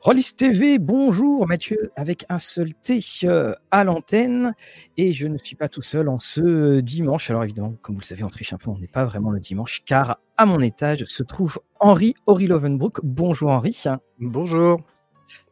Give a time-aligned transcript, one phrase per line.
[0.00, 4.54] Rollis TV, bonjour Mathieu, avec un seul T euh, à l'antenne.
[4.96, 7.30] Et je ne suis pas tout seul en ce dimanche.
[7.30, 9.40] Alors évidemment, comme vous le savez, on triche un peu, on n'est pas vraiment le
[9.40, 13.00] dimanche, car à mon étage se trouve Henri Lovenbrook.
[13.02, 13.76] Bonjour Henri.
[14.20, 14.80] Bonjour.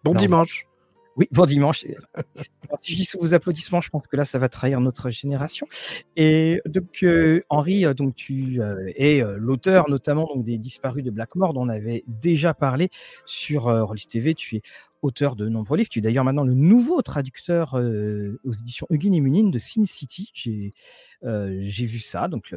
[0.05, 0.69] Bon dimanche.
[1.17, 1.87] Oui, bon dimanche.
[2.79, 5.67] si je dis sous vos applaudissements, je pense que là, ça va trahir notre génération.
[6.17, 11.11] Et donc, euh, Henri, euh, donc tu euh, es l'auteur notamment donc des disparus de
[11.11, 12.91] Blackmore, dont on avait déjà parlé
[13.25, 14.35] sur Rollis TV.
[14.35, 14.63] Tu es
[15.03, 15.89] auteur de nombreux livres.
[15.89, 20.31] Tu es d'ailleurs maintenant le nouveau traducteur aux éditions Huguin et Munin de Sin City.
[20.35, 20.75] J'ai
[21.23, 22.29] j'ai vu ça.
[22.29, 22.55] Donc,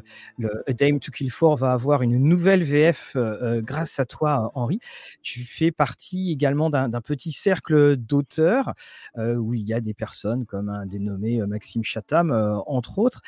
[0.67, 3.15] A Dame to Kill For va avoir une nouvelle VF
[3.63, 4.79] grâce à toi, Henri.
[5.21, 8.73] Tu fais partie également d'un petit cercle d'auteurs
[9.17, 12.31] où il y a des personnes comme un dénommé Maxime Chatham,
[12.65, 13.21] entre autres.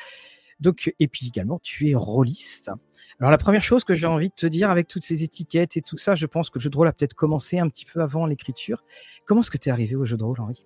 [0.62, 2.70] Donc, et puis également, tu es rôliste.
[3.18, 5.82] Alors, la première chose que j'ai envie de te dire avec toutes ces étiquettes et
[5.82, 8.00] tout ça, je pense que le jeu de rôle a peut-être commencé un petit peu
[8.00, 8.84] avant l'écriture.
[9.26, 10.64] Comment est-ce que tu es arrivé au jeu de rôle, Henri?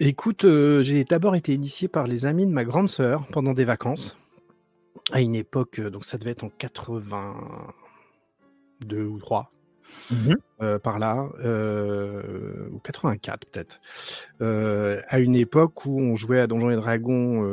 [0.00, 3.64] Écoute, euh, j'ai d'abord été initié par les amis de ma grande sœur pendant des
[3.64, 4.16] vacances.
[5.12, 9.52] À une époque, euh, donc ça devait être en 82 ou 3.
[10.10, 11.28] Mmh euh, par là,
[12.70, 13.80] ou 84 peut-être,
[14.40, 17.44] à une époque où on jouait à Donjons et Dragons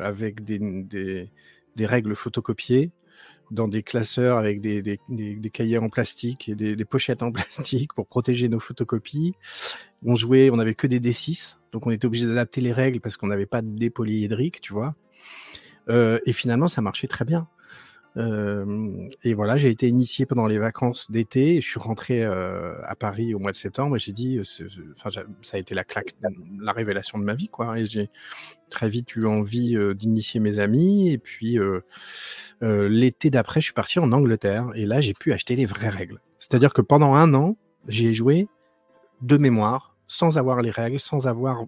[0.00, 2.90] avec des, des, règles photocopiées,
[3.50, 8.06] dans des classeurs avec des, des, cahiers en plastique et des, pochettes en plastique pour
[8.06, 9.34] protéger nos photocopies.
[10.04, 13.16] On jouait, on avait que des D6, donc on était obligé d'adapter les règles parce
[13.16, 14.94] qu'on n'avait pas de dés polyédriques, tu vois.
[15.88, 17.48] Euh, et finalement, ça marchait très bien.
[18.16, 21.60] Et voilà, j'ai été initié pendant les vacances d'été.
[21.60, 24.40] Je suis rentré à Paris au mois de septembre et j'ai dit,
[24.96, 25.10] enfin,
[25.42, 26.14] ça a été la claque,
[26.60, 27.78] la révélation de ma vie, quoi.
[27.78, 28.10] Et j'ai
[28.70, 31.10] très vite eu envie d'initier mes amis.
[31.10, 31.58] Et puis
[32.60, 36.20] l'été d'après, je suis parti en Angleterre et là, j'ai pu acheter les vraies règles.
[36.38, 37.56] C'est-à-dire que pendant un an,
[37.88, 38.48] j'ai joué
[39.22, 41.64] de mémoire sans avoir les règles, sans avoir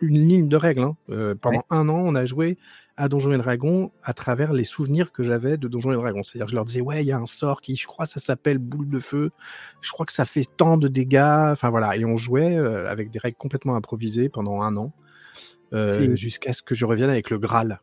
[0.00, 0.82] une ligne de règles.
[0.82, 0.96] Hein.
[1.10, 2.58] Euh, pendant un an, on a joué
[2.96, 6.22] à Donjons et Dragons à travers les souvenirs que j'avais de Donjons et Dragons.
[6.22, 8.58] C'est-à-dire, je leur disais, ouais, il y a un sort qui, je crois, ça s'appelle
[8.58, 9.30] boule de feu.
[9.80, 11.50] Je crois que ça fait tant de dégâts.
[11.52, 14.92] Enfin voilà, et on jouait euh, avec des règles complètement improvisées pendant un an,
[16.14, 17.80] jusqu'à ce que je revienne avec le Graal.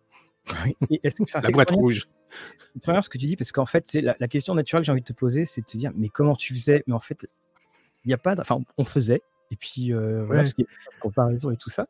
[1.34, 2.08] la boîte rouge.
[2.84, 4.92] C'est ce que tu dis, parce qu'en fait, c'est la, la, question naturelle que j'ai
[4.92, 6.84] envie de te poser, c'est de te dire, mais comment tu faisais?
[6.88, 7.26] Mais en fait,
[8.04, 11.00] il n'y a pas, enfin, on faisait, et puis, euh, voilà, parce qu'il y a
[11.00, 11.88] comparaison et tout ça.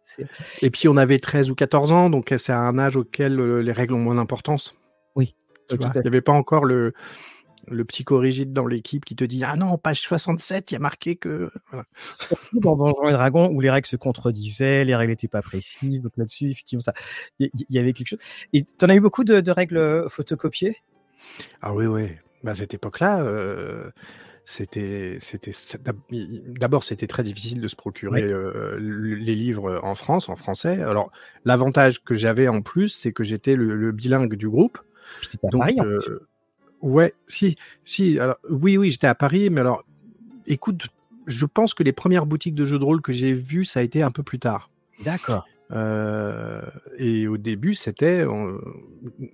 [0.61, 3.71] Et puis, on avait 13 ou 14 ans, donc c'est un âge auquel euh, les
[3.71, 4.75] règles ont moins d'importance.
[5.15, 5.35] Oui.
[5.71, 6.93] il n'y avait pas encore le,
[7.67, 11.15] le psychorigide dans l'équipe qui te dit Ah non, page 67, il y a marqué
[11.15, 11.49] que.
[11.71, 11.85] Voilà.
[12.53, 16.13] Dans Donjons et Dragons, où les règles se contredisaient, les règles n'étaient pas précises, donc
[16.17, 16.93] là-dessus, effectivement, ça,
[17.39, 18.19] il y, avait quelque chose.
[18.53, 20.75] Et tu en as eu beaucoup de, de règles euh, photocopiées?
[21.61, 22.09] Ah oui, oui.
[22.43, 23.89] Bah, à cette époque-là, euh,
[24.45, 25.51] c'était, c'était,
[26.47, 30.83] d'abord, c'était très difficile de se procurer euh, les livres en France, en français.
[30.83, 31.11] Alors,
[31.45, 34.77] l'avantage que j'avais en plus, c'est que j'étais le, bilingue du groupe.
[35.43, 36.19] à Donc, Paris, euh,
[36.81, 37.55] ouais, si,
[37.85, 38.19] si.
[38.19, 39.83] Alors, oui, oui, j'étais à Paris, mais alors,
[40.45, 40.89] écoute,
[41.25, 43.83] je pense que les premières boutiques de jeux de rôle que j'ai vues, ça a
[43.83, 44.69] été un peu plus tard.
[45.03, 45.47] D'accord.
[45.71, 46.61] Euh,
[46.97, 48.25] et au début, c'était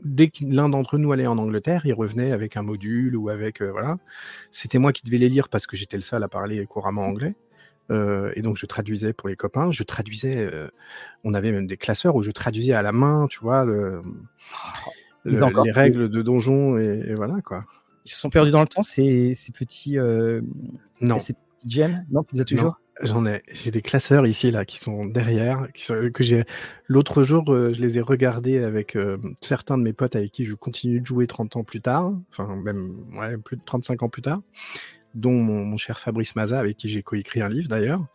[0.03, 3.61] dès que l'un d'entre nous allait en Angleterre, il revenait avec un module ou avec
[3.61, 3.97] euh, voilà.
[4.49, 7.35] C'était moi qui devais les lire parce que j'étais le seul à parler couramment anglais.
[7.89, 9.71] Euh, et donc je traduisais pour les copains.
[9.71, 10.49] Je traduisais.
[11.23, 14.01] on avait même des classeurs où je traduisais à la main, tu vois, le,
[15.25, 17.65] les règles de donjon et, voilà quoi.
[18.05, 19.97] Ils se sont perdus dans le temps ces, ces petits.
[21.01, 21.19] non.
[21.19, 21.35] Ces
[22.09, 22.77] Non, vous êtes toujours?
[23.01, 26.43] J'en ai, j'ai des classeurs ici là qui sont derrière, qui sont, que j'ai.
[26.87, 30.45] L'autre jour, euh, je les ai regardés avec euh, certains de mes potes avec qui
[30.45, 34.09] je continue de jouer 30 ans plus tard, enfin même ouais, plus de 35 ans
[34.09, 34.41] plus tard,
[35.15, 38.05] dont mon, cher Fabrice Maza avec qui j'ai coécrit un livre d'ailleurs.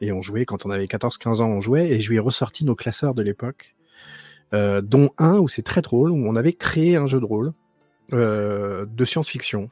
[0.00, 2.64] Et on jouait quand on avait 14-15 ans, on jouait et je lui ai ressorti
[2.64, 3.74] nos classeurs de l'époque,
[4.54, 7.52] euh, dont un où c'est très drôle, où on avait créé un jeu de rôle
[8.10, 9.68] de science-fiction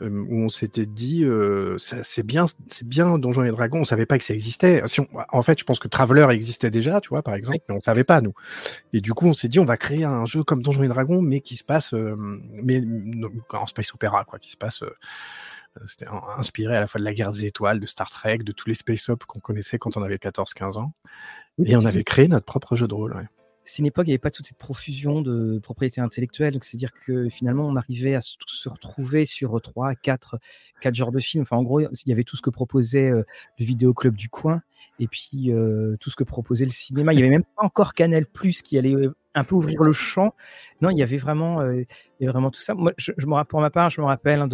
[0.00, 4.18] où on s'était dit euh, c'est bien c'est bien Donjons et Dragons on savait pas
[4.18, 4.82] que ça existait.
[4.86, 5.00] Si
[5.32, 8.04] en fait je pense que Traveler existait déjà tu vois par exemple mais on savait
[8.04, 8.34] pas nous.
[8.92, 11.22] Et du coup on s'est dit on va créer un jeu comme Donjons et Dragons
[11.22, 12.14] mais qui se passe euh,
[12.62, 12.82] mais
[13.52, 14.82] en space opéra quoi qui se passe
[15.86, 16.06] c'était
[16.36, 18.74] inspiré à la fois de la guerre des étoiles de Star Trek de tous les
[18.74, 20.92] space op qu'on connaissait quand on avait 14 15 ans.
[21.64, 23.26] Et on avait créé notre propre jeu de rôle ouais
[23.68, 26.58] c'est une époque, il n'y avait pas toute cette profusion de propriété intellectuelle.
[26.62, 28.36] C'est-à-dire que finalement, on arrivait à se,
[28.68, 30.38] retrouver sur trois, quatre,
[30.80, 31.42] quatre genres de films.
[31.42, 33.24] Enfin, en gros, il y avait tout ce que proposait euh,
[33.58, 34.62] le vidéoclub du coin
[34.98, 37.12] et puis euh, tout ce que proposait le cinéma.
[37.12, 39.92] Il n'y avait même pas encore Canal Plus qui allait euh, un peu ouvrir le
[39.92, 40.34] champ.
[40.80, 41.86] Non, il y avait vraiment, avait
[42.22, 42.74] vraiment tout ça.
[42.74, 44.48] Moi, je, me, pour ma part, je me rappelle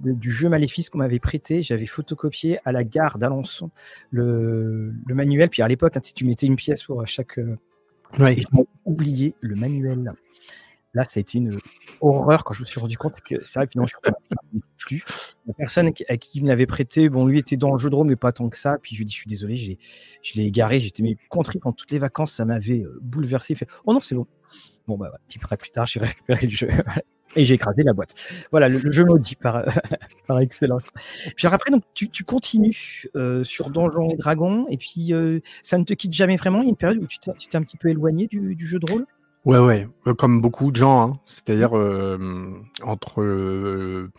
[0.00, 1.60] du jeu Maléfice qu'on m'avait prêté.
[1.60, 3.70] J'avais photocopié à la gare d'Alençon
[4.10, 5.50] le, manuel.
[5.50, 7.38] Puis à l'époque, hein, si tu mettais une pièce pour chaque.
[8.18, 8.36] Ouais.
[8.36, 8.44] J'ai
[8.84, 10.12] oublié le manuel.
[10.92, 11.56] Là, ça a été une
[12.00, 14.10] horreur quand je me suis rendu compte que c'est vrai que finalement, je
[14.52, 15.04] ne plus.
[15.46, 17.94] La personne à qui il me l'avait prêté, bon, lui était dans le jeu de
[17.94, 18.78] rôle, mais pas tant que ça.
[18.82, 19.78] Puis je lui ai dit, je suis désolé,
[20.22, 23.54] je l'ai égaré, j'étais contré pendant toutes les vacances, ça m'avait euh, bouleversé.
[23.54, 24.26] fait, oh non, c'est bon.
[24.88, 26.68] Bon, bah, petit peu plus tard, j'ai récupéré le jeu.
[27.36, 28.14] Et j'ai écrasé la boîte.
[28.50, 29.64] Voilà, le, jeu maudit par,
[30.26, 30.84] par excellence.
[31.36, 35.78] Puis après, donc, tu, tu continues euh, sur Donjons et Dragons, et puis euh, ça
[35.78, 36.60] ne te quitte jamais vraiment?
[36.62, 38.80] Il y a une période où tu t'es un petit peu éloigné du, du, jeu
[38.80, 39.06] de rôle?
[39.44, 41.02] Ouais, ouais, euh, comme beaucoup de gens.
[41.02, 41.20] Hein.
[41.24, 41.72] C'est-à-dire,
[42.82, 44.10] entre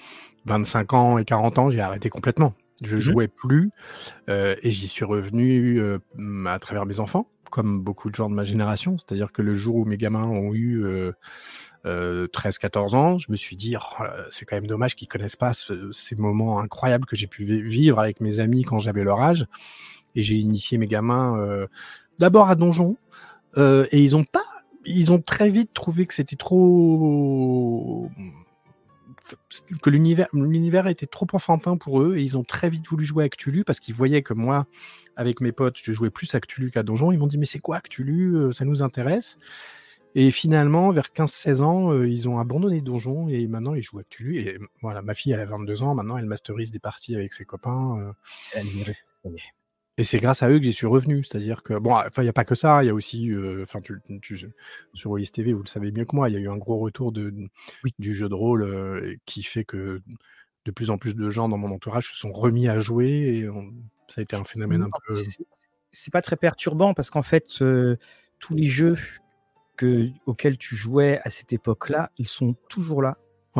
[0.45, 2.53] 25 ans et 40 ans, j'ai arrêté complètement.
[2.81, 3.71] Je mmh jouais plus
[4.27, 5.81] et j'y suis revenu
[6.47, 8.97] à travers mes enfants, comme beaucoup de gens de ma génération.
[8.97, 10.83] C'est-à-dire que le jour où mes gamins ont eu
[11.85, 15.51] euh, 13-14 ans, je me suis dit, oh, c'est quand même dommage qu'ils connaissent pas
[15.53, 19.47] ces moments incroyables que j'ai pu vivre avec mes amis quand j'avais leur âge.
[20.15, 21.67] Et j'ai initié mes gamins euh,
[22.19, 22.97] d'abord à Donjon,
[23.57, 24.43] euh, et ils ont pas,
[24.85, 28.09] ils ont très vite trouvé que c'était trop
[29.81, 33.23] que l'univers l'univers était trop enfantin pour eux et ils ont très vite voulu jouer
[33.23, 34.65] à Cthulhu parce qu'ils voyaient que moi
[35.15, 37.11] avec mes potes je jouais plus à Cthulhu qu'à Donjon.
[37.11, 38.35] Ils m'ont dit mais c'est quoi Cthulhu?
[38.35, 39.37] Euh, ça nous intéresse
[40.13, 44.03] et finalement, vers 15-16 ans, euh, ils ont abandonné Donjon et maintenant ils jouent à
[44.03, 44.37] Cthulhu.
[44.37, 47.45] Et voilà, ma fille, elle a 22 ans, maintenant elle masterise des parties avec ses
[47.45, 48.13] copains.
[49.25, 49.31] Euh.
[49.97, 51.23] Et c'est grâce à eux que j'y suis revenu.
[51.23, 53.63] C'est-à-dire que, bon, enfin, il n'y a pas que ça, il y a aussi, euh,
[53.63, 53.95] enfin, tu,
[54.93, 56.79] sur Wallis TV, vous le savez mieux que moi, il y a eu un gros
[56.79, 57.33] retour de,
[57.99, 60.01] du jeu de rôle qui fait que
[60.65, 63.47] de plus en plus de gens dans mon entourage se sont remis à jouer et
[64.07, 65.15] ça a été un phénomène un peu.
[65.93, 67.47] C'est pas très perturbant parce qu'en fait,
[68.39, 68.95] tous les jeux
[70.25, 73.17] auxquels tu jouais à cette époque-là, ils sont toujours là,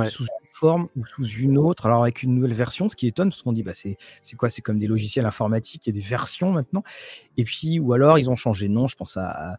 [0.09, 1.85] sous une forme ou sous une autre.
[1.85, 3.97] Alors avec une nouvelle version, ce qui étonne, parce qu'on dit bah c'est
[4.37, 4.49] quoi?
[4.49, 6.83] C'est comme des logiciels informatiques, il y a des versions maintenant.
[7.37, 8.87] Et puis ou alors ils ont changé de nom.
[8.87, 9.57] Je pense à,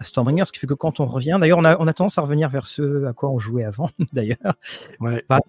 [0.00, 2.22] Stormbringer, ce qui fait que quand on revient, d'ailleurs on a, on a tendance à
[2.22, 4.56] revenir vers ce à quoi on jouait avant, d'ailleurs,
[5.00, 5.22] ouais.
[5.28, 5.40] pas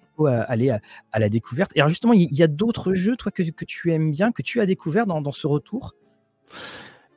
[0.47, 1.71] aller à, la découverte.
[1.75, 4.41] Et alors justement, il y, a d'autres jeux, toi que, que, tu aimes bien, que
[4.41, 5.95] tu as découvert dans, dans ce retour?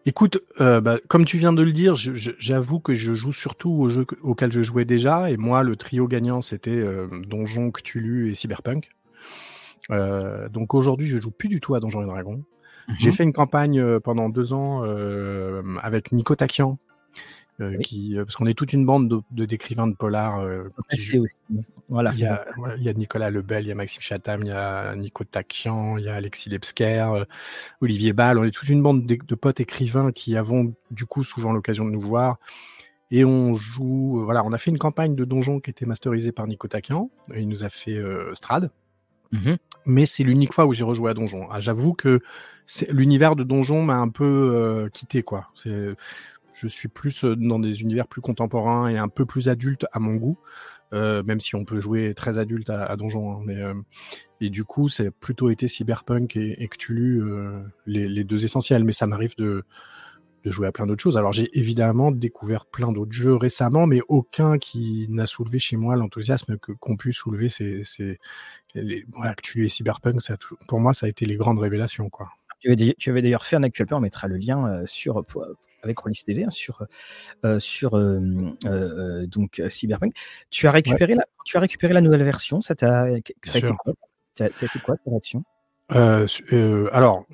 [0.06, 3.90] Écoute, euh, bah, comme tu viens de le dire, j'avoue que je joue surtout aux
[3.90, 5.30] jeux auxquels je jouais déjà.
[5.30, 8.90] Et moi, le trio gagnant, c'était euh, Donjon, Cthulhu et Cyberpunk.
[9.90, 12.44] Euh, donc aujourd'hui, je joue plus du tout à Donjons et Dragons.
[12.88, 12.94] Mhm.
[12.98, 14.82] J'ai fait une campagne pendant deux ans
[15.82, 16.78] avec Nico Takian,
[17.60, 20.40] euh, qui, euh, parce qu'on est toute une bande de, d'écrivains de polar.
[20.40, 21.18] Euh, aussi.
[21.88, 22.12] Voilà.
[22.14, 22.46] Il y, a,
[22.78, 25.98] il y a Nicolas Lebel, il y a Maxime Chatham, il y a Nico Takian,
[25.98, 27.26] il y a Alexis Lebsker,
[27.80, 28.38] Olivier Ball.
[28.38, 31.90] On est toute une bande de, potes écrivains qui avons du coup souvent l'occasion de
[31.90, 32.38] nous voir.
[33.10, 36.46] Et on joue, voilà, on a fait une campagne de donjon qui était masterisée par
[36.46, 37.10] Nico Takian.
[37.36, 38.00] Il nous a fait
[38.32, 38.70] Strad.
[39.32, 39.58] Mhm.
[39.86, 41.46] Mais c'est l'unique fois où j'ai rejoué à Donjon.
[41.50, 42.20] Ah, j'avoue que
[42.88, 45.48] l'univers de Donjon m'a un peu quitté, quoi.
[45.54, 45.94] C'est
[46.60, 49.98] je suis plus euh, dans des univers plus contemporains et un peu plus adultes à
[49.98, 50.38] mon goût.
[50.92, 53.32] Euh, même si on peut jouer très adulte à, Donjon.
[53.32, 53.74] Hein, mais, euh,
[54.40, 57.22] et du coup, c'est plutôt été Cyberpunk et, Cthulhu
[57.86, 58.82] les, deux essentiels.
[58.84, 59.62] Mais ça m'arrive de,
[60.44, 61.16] jouer à plein d'autres choses.
[61.16, 65.94] Alors j'ai évidemment découvert plein d'autres jeux récemment, mais aucun qui n'a soulevé chez moi
[65.94, 67.84] l'enthousiasme que qu'ont pu soulever ces,
[69.12, 70.20] voilà, Cthulhu et Cyberpunk.
[70.20, 70.36] Ça,
[70.66, 72.30] pour moi, ça a été les grandes révélations, quoi.
[72.58, 72.70] Tu
[73.06, 75.24] avais, d'ailleurs fait un actuel on mettra le lien sur
[75.82, 76.82] avec Rollis TV hein, sur,
[77.44, 78.20] euh, sur euh,
[78.64, 80.14] euh, donc Cyberpunk.
[80.50, 82.60] Tu as récupéré la, tu as récupéré la nouvelle version.
[82.60, 83.06] Ça t'a,
[83.42, 83.94] ça a été quoi?
[84.36, 85.44] Ça a été quoi ta réaction?
[85.90, 87.24] Alors,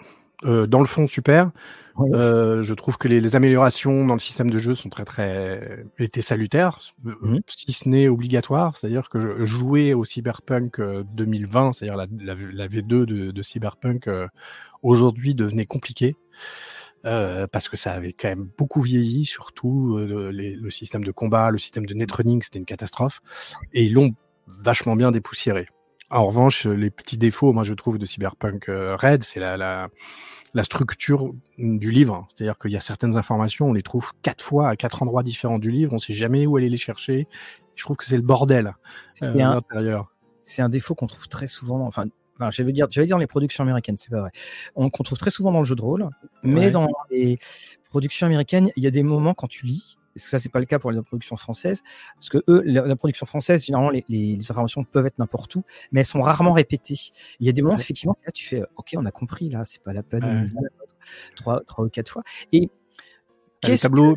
[0.43, 1.51] dans le fond, super.
[1.99, 6.79] je trouve que les, améliorations dans le système de jeu sont très très étaient salutaires,
[7.03, 8.77] mmh si ce n'est obligatoire.
[8.77, 14.09] C'est-à-dire que jouer au Cyberpunk 2020, c'est-à-dire la, la, V2 de, de Cyberpunk
[14.83, 16.17] aujourd'hui devenait compliqué.
[17.05, 21.51] Euh, parce que ça avait quand même beaucoup vieilli, surtout euh, le système de combat,
[21.51, 23.21] le système de netrunning, c'était une catastrophe,
[23.73, 24.15] et ils l'ont
[24.47, 25.67] vachement bien dépoussiéré.
[26.11, 29.89] En revanche, les petits défauts, moi je trouve, de Cyberpunk euh, Red, c'est la, la,
[30.55, 34.69] la, structure du livre, c'est-à-dire qu'il y a certaines informations, on les trouve quatre fois
[34.69, 37.29] à quatre endroits différents du livre, on sait jamais où aller les chercher.
[37.77, 38.75] Je trouve que c'est le bordel
[39.21, 40.13] à l'intérieur.
[40.43, 43.19] C'est un défaut qu'on trouve très souvent, enfin Enfin, je vais dire, je vais dire
[43.19, 44.31] les productions américaines, c'est pas vrai.
[44.75, 46.09] On, qu'on trouve très souvent dans le jeu de rôle,
[46.43, 47.39] mais dans les
[47.89, 50.67] productions américaines, il y a des moments quand tu lis, et ça c'est pas le
[50.67, 51.83] cas pour les productions françaises,
[52.15, 56.01] parce que eux, la, production française, généralement les, les, informations peuvent être n'importe où, mais
[56.01, 56.95] elles sont rarement répétées.
[57.41, 59.83] Il y a des moments effectivement, là tu fais, ok, on a compris là, c'est
[59.83, 60.51] pas la peine,
[61.37, 62.23] trois, trois ou quatre fois.
[62.53, 62.71] Et
[63.67, 64.17] Le tableau,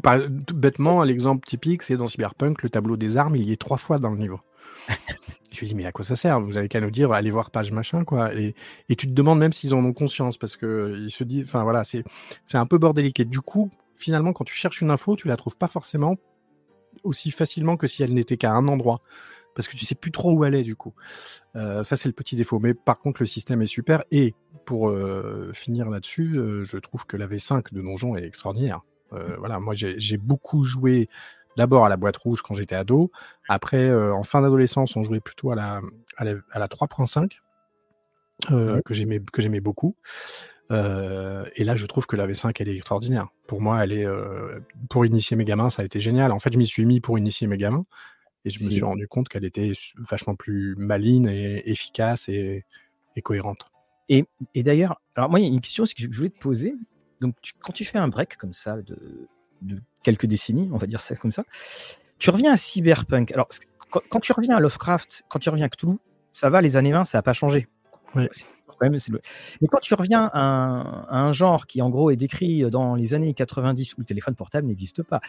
[0.53, 3.99] bêtement, l'exemple typique, c'est dans Cyberpunk, le tableau des armes, il y est trois fois
[3.99, 4.39] dans le niveau.
[5.51, 6.39] Je me dis, mais à quoi ça sert?
[6.39, 8.33] Vous avez qu'à nous dire, allez voir page machin, quoi.
[8.35, 8.55] Et,
[8.89, 11.63] et tu te demandes même s'ils en ont conscience, parce que ils se disent, enfin
[11.63, 12.03] voilà, c'est
[12.53, 13.19] un peu bordélique.
[13.19, 16.17] Et du coup, finalement, quand tu cherches une info, tu la trouves pas forcément
[17.03, 19.01] aussi facilement que si elle n'était qu'à un endroit
[19.55, 20.93] parce que tu sais plus trop où elle est du coup.
[21.55, 22.59] Euh, ça c'est le petit défaut.
[22.59, 24.33] Mais par contre le système est super et
[24.65, 28.81] pour euh, finir là-dessus, euh, je trouve que la V5 de Donjon est extraordinaire.
[29.11, 29.17] Mm.
[29.39, 31.09] voilà, moi j'ai beaucoup joué
[31.59, 33.11] d'abord à la boîte rouge quand j'étais ado.
[33.47, 35.81] Après, en fin d'adolescence, on jouait plutôt à la,
[36.17, 37.35] à la, 3.5
[38.47, 39.95] que j'aimais que j'aimais beaucoup.
[40.71, 43.27] et là, je trouve que la V5, elle est extraordinaire.
[43.45, 44.07] Pour moi, elle est
[44.89, 46.31] pour initier mes gamins, ça a été génial.
[46.31, 47.85] En fait, je m'y suis mis pour initier mes gamins.
[48.45, 52.65] Et je me suis rendu compte qu'elle était vachement plus maligne et efficace et,
[53.21, 53.65] cohérente.
[54.07, 54.25] Et,
[54.55, 56.73] d'ailleurs, alors moi, il y a une question que je voulais te poser.
[57.19, 59.27] Donc, quand tu fais un break comme ça de,
[60.03, 61.43] quelques décennies, on va dire ça comme ça,
[62.17, 63.31] tu reviens à Cyberpunk.
[63.31, 63.47] Alors,
[63.89, 65.97] quand, tu reviens à Lovecraft, quand tu reviens à Cthulhu,
[66.33, 67.67] ça va, les années 20, ça n'a pas changé.
[68.15, 68.29] Mais
[69.69, 73.95] quand tu reviens à un, genre qui, en gros, est décrit dans les années 90
[73.95, 75.21] où le téléphone portable n'existe pas,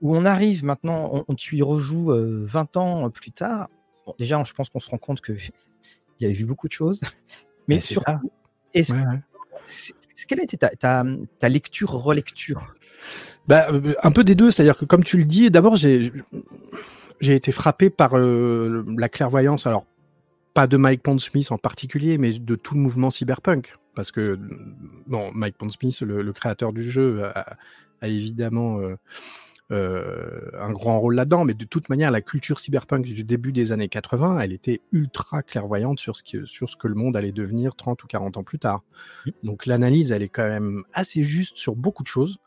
[0.00, 3.68] où on arrive maintenant, on, tu y rejoues 20 euh, ans plus tard.
[4.18, 5.32] déjà, je pense qu'on se rend compte que
[6.20, 7.00] il avait vu beaucoup de choses.
[7.68, 8.02] Mais sur
[8.74, 8.94] est-ce
[10.26, 11.04] quelle ta,
[11.38, 12.74] ta, lecture, relecture
[13.48, 16.12] bah, euh, Un peu des deux, c'est-à-dire que comme tu le dis, d'abord j'ai
[17.20, 19.66] j'ai été frappé par euh, la clairvoyance.
[19.66, 19.86] Alors
[20.54, 23.74] pas de Mike Pondsmith en particulier, mais de tout le mouvement cyberpunk.
[23.96, 24.38] Parce que
[25.08, 27.56] bon, Mike Pondsmith, le, le créateur du jeu, a,
[28.02, 28.78] évidemment
[29.70, 33.72] euh, un grand rôle là-dedans, mais de toute manière, la culture cyberpunk du début des
[33.72, 37.32] années 80, elle était ultra clairvoyante sur ce, qui, sur ce que le monde allait
[37.32, 38.82] devenir 30 ou 40 ans plus tard.
[39.42, 42.38] Donc l'analyse, elle est quand même assez juste sur beaucoup de choses.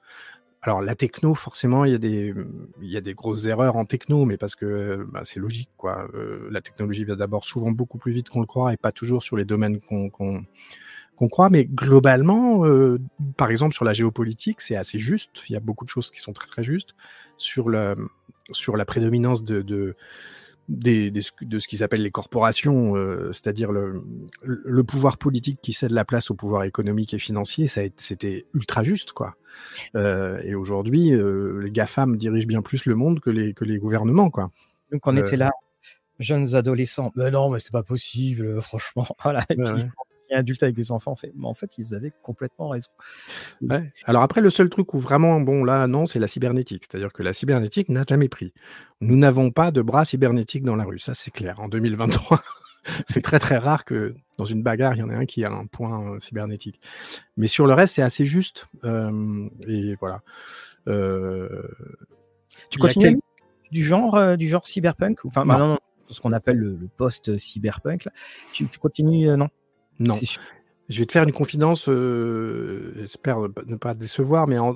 [0.64, 2.36] Alors la techno, forcément, il y a des,
[2.82, 6.08] il y a des grosses erreurs en techno, mais parce que bah, c'est logique, quoi.
[6.14, 9.24] Euh, la technologie va d'abord souvent beaucoup plus vite qu'on le croit et pas toujours
[9.24, 13.00] sur les domaines qu'on qu'on croit, mais globalement, euh,
[13.38, 15.44] par exemple sur la géopolitique, c'est assez juste.
[15.50, 16.96] Il y a beaucoup de choses qui sont très très justes
[17.38, 17.96] sur la
[18.52, 19.96] sur la prédominance de, de
[20.70, 21.22] des, de
[21.60, 24.04] ce qu'ils appellent les corporations, euh, c'est-à-dire le,
[24.44, 28.84] le, pouvoir politique qui cède la place au pouvoir économique et financier, ça c'était ultra
[28.84, 29.36] juste, quoi.
[29.96, 33.78] Euh, et aujourd'hui, euh, les GAFAM dirigent bien plus le monde que les, que les
[33.80, 34.52] gouvernements, quoi.
[34.92, 35.52] Donc on était là,
[36.20, 39.08] jeunes adolescents, mais non, mais c'est pas possible, franchement.
[39.24, 39.46] Voilà
[40.36, 41.16] adulte avec des enfants.
[41.16, 42.90] fait, mais en fait, ils avaient complètement raison.
[44.06, 46.86] Alors après, le seul truc où vraiment, bon, là, non, c'est la cybernétique.
[46.90, 48.54] C'est-à-dire que la cybernétique n'a jamais pris.
[49.02, 51.60] Nous n'avons pas de bras cybernétiques dans la rue, ça c'est clair.
[51.60, 52.42] En 2023,
[53.08, 55.52] c'est très très rare que dans une bagarre, il y en ait un qui a
[55.52, 56.80] un point euh, cybernétique.
[57.38, 58.68] Mais sur le reste, c'est assez juste.
[58.84, 60.22] Euh, et voilà.
[60.88, 61.64] Euh,
[62.70, 63.20] tu continues
[63.72, 65.24] du genre du genre cyberpunk?
[65.26, 65.78] Enfin non.
[66.10, 68.10] ce qu'on appelle le, post cyberpunk
[68.52, 69.48] Tu, tu continues non?
[70.02, 70.20] Non.
[70.90, 74.76] Je vais te faire une confidence, euh, j'espère ne pas décevoir, mais en,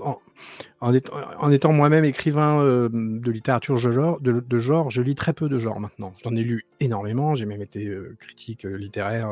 [0.80, 5.50] en, étant, moi-même écrivain euh, de littérature de genre, de, genre, je lis très peu
[5.50, 6.14] de genre maintenant.
[6.24, 9.30] J'en ai lu énormément, j'ai même été euh, critique littéraire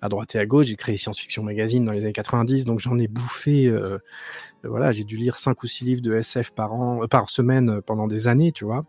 [0.00, 2.78] à droite et à gauche, j'ai créé Science Fiction Magazine dans les années 90, donc
[2.78, 3.70] j'en ai bouffé,
[4.64, 8.06] voilà, j'ai dû lire 5 ou 6 livres de SF par an, par semaine pendant
[8.06, 8.86] des années, tu vois,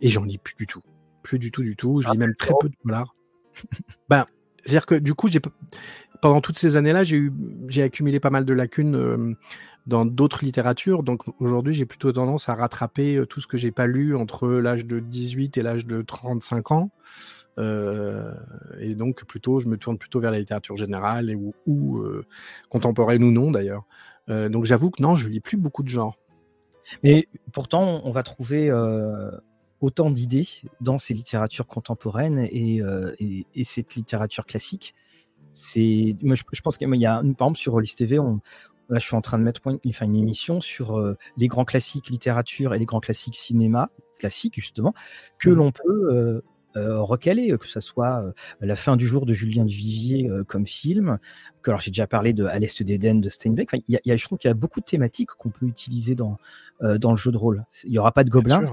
[0.00, 0.82] et j'en lis plus du tout.
[1.22, 2.00] Plus du tout, du tout.
[2.00, 3.14] Je lis même très peu de dollars.
[4.08, 4.24] ben,
[4.64, 5.28] c'est-à-dire que du coup,
[6.20, 9.34] pendant toutes ces années-là, j'ai accumulé pas mal de lacunes euh,
[9.86, 11.02] dans d'autres littératures.
[11.02, 14.48] Donc aujourd'hui, j'ai plutôt tendance à rattraper euh, tout ce que j'ai pas lu entre
[14.48, 16.90] l'âge de 18 et l'âge de 35 ans.
[17.58, 18.32] Euh,
[18.78, 22.02] et donc plutôt, je me tourne plutôt vers la littérature générale et, ou, ou
[22.70, 23.84] contemporaine ou non d'ailleurs.
[24.28, 26.16] donc j'avoue que non, je lis plus beaucoup de genres.
[27.02, 28.70] Mais pourtant, on va trouver
[29.82, 30.46] autant d'idées
[30.80, 33.12] dans ces littératures contemporaines et, euh,
[33.64, 34.94] cette littérature classique.
[35.52, 38.40] C'est, je, pense qu'il y a, par exemple, sur Rollis TV, on,
[38.88, 42.08] là, je suis en train de mettre enfin, une émission sur euh, les grands classiques
[42.08, 44.94] littérature et les grands classiques cinéma, classiques justement,
[45.38, 45.54] que mmh.
[45.54, 46.42] l'on peut
[46.76, 48.24] euh, recaler, que ce soit
[48.60, 51.18] La fin du jour de Julien Duvivier comme film,
[51.60, 53.68] que alors j'ai déjà parlé de À l'Est d'Éden de Steinbeck.
[53.74, 56.38] Enfin, y a, je trouve qu'il y a beaucoup de thématiques qu'on peut utiliser dans,
[56.80, 57.64] dans le jeu de rôle.
[57.84, 58.64] Il n'y aura pas de gobelins,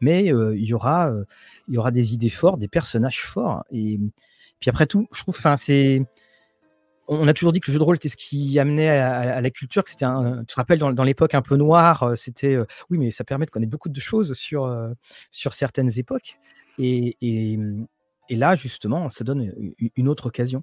[0.00, 1.12] mais il y aura
[1.68, 3.64] il y aura des idées fortes, des personnages forts.
[3.70, 3.98] Et
[4.60, 6.02] puis après tout, je trouve, enfin c'est
[7.10, 9.50] on a toujours dit que le jeu de rôle était ce qui amenait à, la
[9.50, 12.58] culture, que c'était un, tu te rappelles dans, l'époque un peu noire, c'était
[12.90, 14.70] oui, mais ça permet de connaître beaucoup de choses sur
[15.30, 16.38] sur certaines époques.
[16.78, 17.58] Et,
[18.28, 19.52] et là, justement, ça donne
[19.96, 20.62] une autre occasion.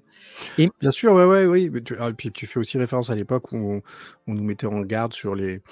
[0.58, 0.70] Et...
[0.80, 1.70] Bien sûr, ouais, ouais, oui.
[1.74, 3.82] Et ah, puis tu fais aussi référence à l'époque où
[4.26, 5.62] on, nous mettait en garde sur les,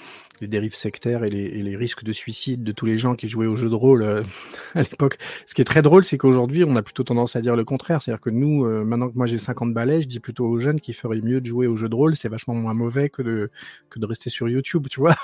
[0.41, 3.29] les dérives sectaires et les, et les, risques de suicide de tous les gens qui
[3.29, 4.23] jouaient au jeu de rôle euh,
[4.75, 5.19] à l'époque.
[5.47, 8.03] Ce qui est très drôle, c'est qu'aujourd'hui, on a plutôt tendance à dire le contraire.
[8.03, 10.81] C'est-à-dire que nous, euh, maintenant que moi j'ai 50 balais, je dis plutôt aux jeunes
[10.81, 12.17] qu'il ferait mieux de jouer au jeu de rôle.
[12.17, 13.51] C'est vachement moins mauvais que de,
[13.91, 15.15] que de rester sur YouTube, tu vois.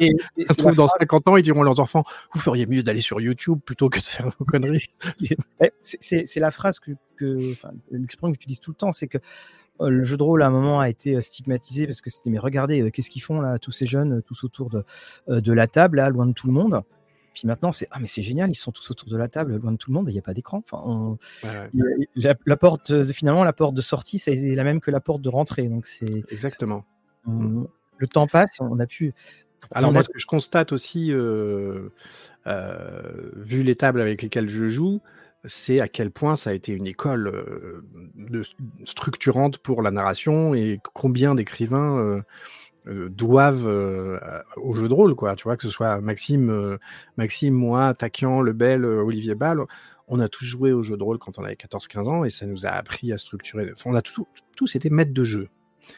[0.00, 0.14] Et,
[0.58, 2.04] trouve dans 50 ans, ils diront à leurs enfants,
[2.34, 4.90] vous feriez mieux d'aller sur YouTube plutôt que de faire vos conneries.
[5.82, 7.54] C'est la phrase que, que
[7.90, 9.18] l'expression que j'utilise tout le temps, c'est que
[9.80, 12.30] euh, le jeu de rôle à un moment a été euh, stigmatisé parce que c'était
[12.30, 14.84] mais regardez euh, qu'est-ce qu'ils font là tous ces jeunes tous autour de,
[15.28, 16.82] de la table là loin de tout le monde.
[17.34, 19.72] Puis maintenant c'est ah mais c'est génial ils sont tous autour de la table loin
[19.72, 20.62] de tout le monde il n'y a pas d'écran.
[20.70, 21.16] Enfin
[22.14, 25.68] la, porte finalement la porte de sortie c'est la même que la porte de rentrée
[25.68, 26.84] donc c'est exactement.
[27.26, 29.14] le temps passe on a pu
[29.72, 31.12] alors moi ce que je constate aussi
[32.42, 35.00] vu les tables avec lesquelles je joue
[35.44, 38.42] c'est à quel point ça a été une école euh, de,
[38.84, 42.22] structurante pour la narration et combien d'écrivains euh,
[42.86, 43.66] euh, doivent
[44.56, 45.36] au jeu de rôle, quoi.
[45.36, 46.78] Tu vois, que ce soit Maxime,
[47.16, 49.60] Maxime, moi, Takian, Lebel, Olivier Ball,
[50.08, 52.46] on a tous joué au jeu de rôle quand on avait 14-15 ans et ça
[52.46, 53.72] nous a appris à structurer.
[53.84, 55.48] on a tous été maîtres de jeu.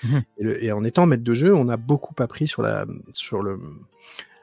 [0.05, 3.43] Mmh et, et, en étant maître de jeu, on a beaucoup appris sur la, sur
[3.43, 3.59] le,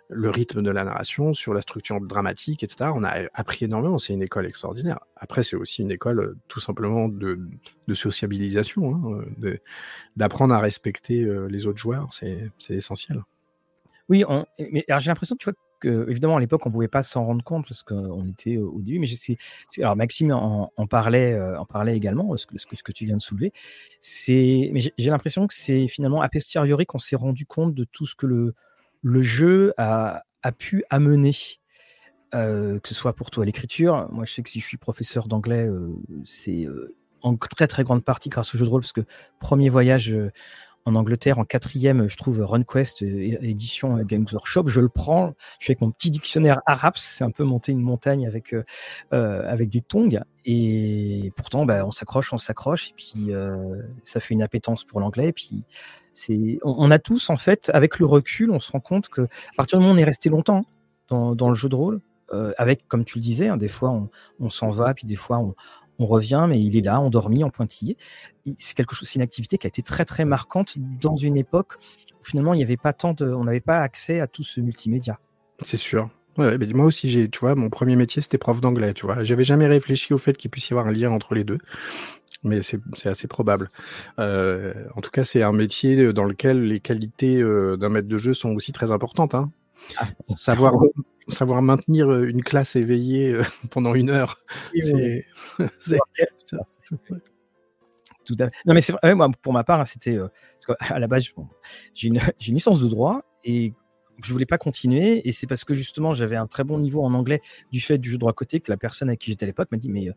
[0.10, 2.92] le rythme de la narration, sur la structure dramatique, etc.
[2.96, 4.00] On a appris énormément.
[4.00, 5.00] C'est une école extraordinaire.
[5.16, 7.40] Après, c'est aussi une école euh, tout simplement de,
[7.94, 9.58] sociabilisation, hein, euh,
[10.16, 12.10] d'apprendre à respecter euh, les autres joueurs.
[12.12, 13.22] C'est essentiel.
[14.10, 14.24] Oui,
[14.72, 17.44] mais j'ai l'impression, tu vois, que, évidemment, à l'époque, on ne pouvait pas s'en rendre
[17.44, 18.98] compte parce qu'on était au début.
[18.98, 19.08] Mais
[19.78, 23.54] alors, Maxime en, parlait, en parlait également, ce que, ce que, tu viens de soulever.
[24.28, 28.16] Mais j'ai l'impression que c'est finalement a posteriori qu'on s'est rendu compte de tout ce
[28.16, 28.56] que le,
[29.02, 30.24] le jeu a,
[30.58, 31.36] pu amener,
[32.34, 34.08] euh, que ce soit pour toi l'écriture.
[34.12, 37.84] Moi, je sais que si je suis professeur d'anglais, euh, c'est euh, en très très
[37.84, 39.06] grande partie grâce au jeu de rôle, parce que
[39.40, 40.16] premier voyage
[40.86, 45.72] en Angleterre, en quatrième, je trouve RunQuest, édition Games Workshop, je le prends, je fais
[45.72, 48.56] avec mon petit dictionnaire arabe, c'est un peu monter une montagne avec,
[49.12, 53.32] avec des tongs, et pourtant, bah, on s'accroche, on s'accroche, et puis
[54.04, 55.64] ça fait une appétence pour l'anglais, et puis
[56.64, 59.78] on, a tous en fait, avec le recul, on se rend compte que à partir
[59.78, 60.66] du moment où on est resté longtemps
[61.10, 64.08] dans, le jeu de rôle, euh, avec comme tu le disais, hein, des fois
[64.40, 65.56] on, s'en va, puis des fois on,
[66.06, 67.98] revient, mais il est là, endormi, en pointillé.
[68.58, 71.76] C'est quelque chose, c'est une activité qui a été très très marquante dans une époque
[72.20, 74.62] où finalement il n'y avait pas tant de, on n'avait pas accès à tout ce
[74.62, 75.20] multimédia.
[75.62, 76.10] C'est sûr.
[76.38, 79.24] Ouais, moi aussi, j'ai, tu vois, mon premier métier, c'était prof d'anglais, tu vois.
[79.24, 81.58] J'avais jamais réfléchi au fait qu'il puisse y avoir un lien entre les deux
[82.44, 83.70] mais c'est assez probable.
[84.20, 88.18] Euh, en tout cas, c'est un métier dans lequel les qualités euh, d'un maître de
[88.18, 89.36] jeu sont aussi très importantes.
[89.36, 89.50] Hein.
[89.98, 90.74] Ah, savoir,
[91.30, 93.40] savoir maintenir euh, une classe éveillée
[93.72, 94.40] pendant une heure,
[94.80, 95.26] c'est.
[98.26, 100.18] Tout à Non, mais c'est vrai, moi, pour ma part, c'était.
[100.80, 101.24] à la base,
[101.94, 103.74] j'ai une, une, licence de droit et
[104.22, 107.14] je voulais pas continuer et c'est parce que justement j'avais un très bon niveau en
[107.14, 107.40] anglais
[107.72, 109.78] du fait du jeu droit côté que la personne à qui j'étais à l'époque m'a
[109.78, 110.10] dit mais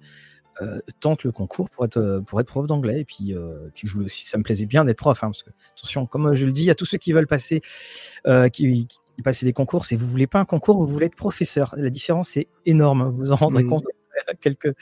[0.60, 3.00] euh, tente le concours pour être, euh, pour être prof d'anglais.
[3.00, 5.24] Et puis, euh, puis je voulais aussi, ça me plaisait bien d'être prof.
[5.24, 7.62] Hein, parce que, attention, comme je le dis à tous ceux qui veulent passer,
[8.52, 8.86] qui,
[9.22, 11.74] passer des concours, c'est vous voulez pas un concours, vous voulez être professeur.
[11.76, 13.02] La différence est énorme.
[13.02, 13.68] Hein, vous en rendrez mmh.
[13.68, 13.84] compte
[14.26, 14.74] à quelques,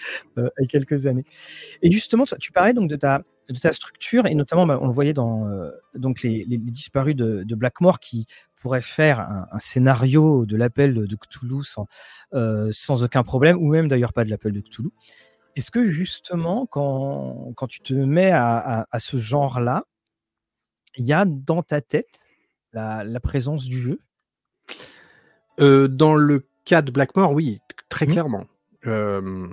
[0.68, 1.24] quelques années.
[1.82, 4.92] Et justement, tu parlais donc de ta, de ta structure et notamment, bah, on le
[4.92, 5.46] voyait dans
[5.94, 8.26] donc les, les, disparus de, de, Blackmore qui
[8.60, 11.86] pourraient faire un, scénario de l'appel de, Cthulhu sans,
[12.72, 14.90] sans aucun problème, ou même d'ailleurs pas de l'appel de Cthulhu.
[15.56, 19.84] Est-ce que justement, quand, quand tu te mets à, à, ce genre-là,
[20.96, 22.28] il y a dans ta tête
[22.72, 24.00] la, la présence du jeu?
[25.61, 28.11] Euh, Dans le cas de Blackmore, oui, très mmh.
[28.11, 28.46] clairement.
[28.87, 29.48] Euh,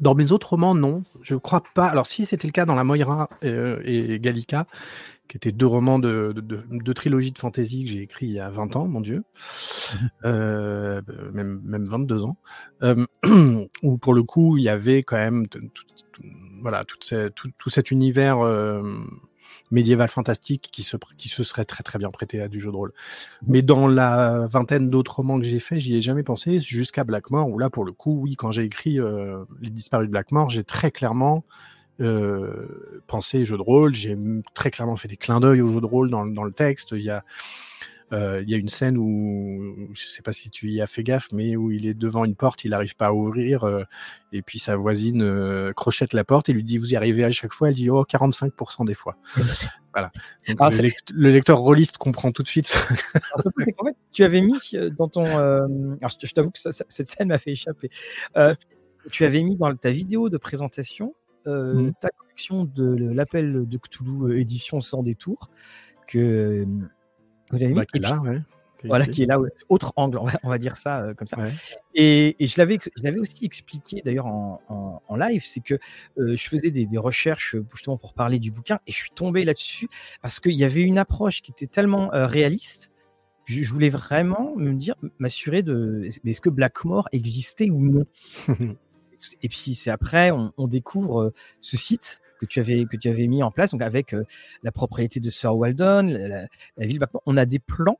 [0.00, 1.04] dans mes autres romans, non.
[1.22, 1.86] Je crois pas.
[1.86, 4.66] Alors, si c'était le cas dans La Moira euh, et Gallica,
[5.28, 8.40] qui étaient deux romans de, de, de, trilogie de fantasy que j'ai écrit il y
[8.40, 9.24] a 20 ans, mon Dieu,
[10.24, 12.38] euh, même, même 22 ans,
[12.82, 13.06] euh,
[13.82, 15.60] où pour le coup, il y avait quand même tout,
[16.62, 16.98] voilà, tout,
[17.70, 18.82] cet univers euh,
[19.70, 22.76] médiéval fantastique qui se, qui se serait très très bien prêté à du jeu de
[22.76, 22.92] rôle.
[23.46, 27.48] Mais dans la vingtaine d'autres romans que j'ai fait, j'y ai jamais pensé jusqu'à Blackmore,
[27.48, 30.64] où là, pour le coup, oui, quand j'ai écrit euh, Les disparus de Blackmore, j'ai
[30.64, 31.44] très clairement
[32.00, 33.94] euh, penser jeu de rôle.
[33.94, 34.16] J'ai
[34.54, 36.90] très clairement fait des clins d'œil au jeu de rôle dans, dans le texte.
[36.92, 37.24] Il y a
[38.12, 41.28] il y a une scène où, je sais pas si tu y as fait gaffe,
[41.32, 43.84] mais où il est devant une porte, il n'arrive pas à ouvrir, euh,
[44.32, 47.30] et puis sa voisine euh, crochette la porte et lui dit Vous y arrivez à
[47.30, 49.16] chaque fois Elle dit Oh, 45% des fois.
[49.92, 50.10] voilà.
[50.58, 52.74] Ah, le, lecteur rôliste comprend tout de suite.
[53.34, 54.58] en fait, tu avais mis
[54.96, 55.24] dans ton.
[55.26, 55.68] alors,
[56.00, 57.90] je, t'avoue que cette scène m'a fait échapper
[59.10, 61.14] tu avais mis dans ta vidéo de présentation
[61.46, 61.90] mmh.
[62.00, 65.48] ta collection de l'appel de Cthulhu édition sans détour
[66.06, 66.66] que
[67.50, 67.74] vous avez.
[67.74, 68.22] Bah, là,
[68.84, 71.38] voilà, qui est là, autre angle, on va, dire ça euh, comme ça.
[71.94, 75.74] Et, je l'avais, je l'avais aussi expliqué d'ailleurs en, live, c'est que
[76.18, 79.88] euh, je faisais des, recherches justement pour parler du bouquin et je suis tombé là-dessus
[80.22, 82.90] parce qu'il y avait une approche qui était tellement euh, réaliste.
[83.46, 88.04] Je, voulais vraiment me dire, m'assurer de, est-ce que Blackmore existait ou non?
[89.42, 91.32] et puis c'est après, on, découvre
[91.62, 94.14] ce site que tu avais que tu avais mis en place, donc avec
[94.62, 96.46] la propriété de Sir Waldon, la,
[96.76, 97.00] la ville.
[97.26, 97.98] On a des plans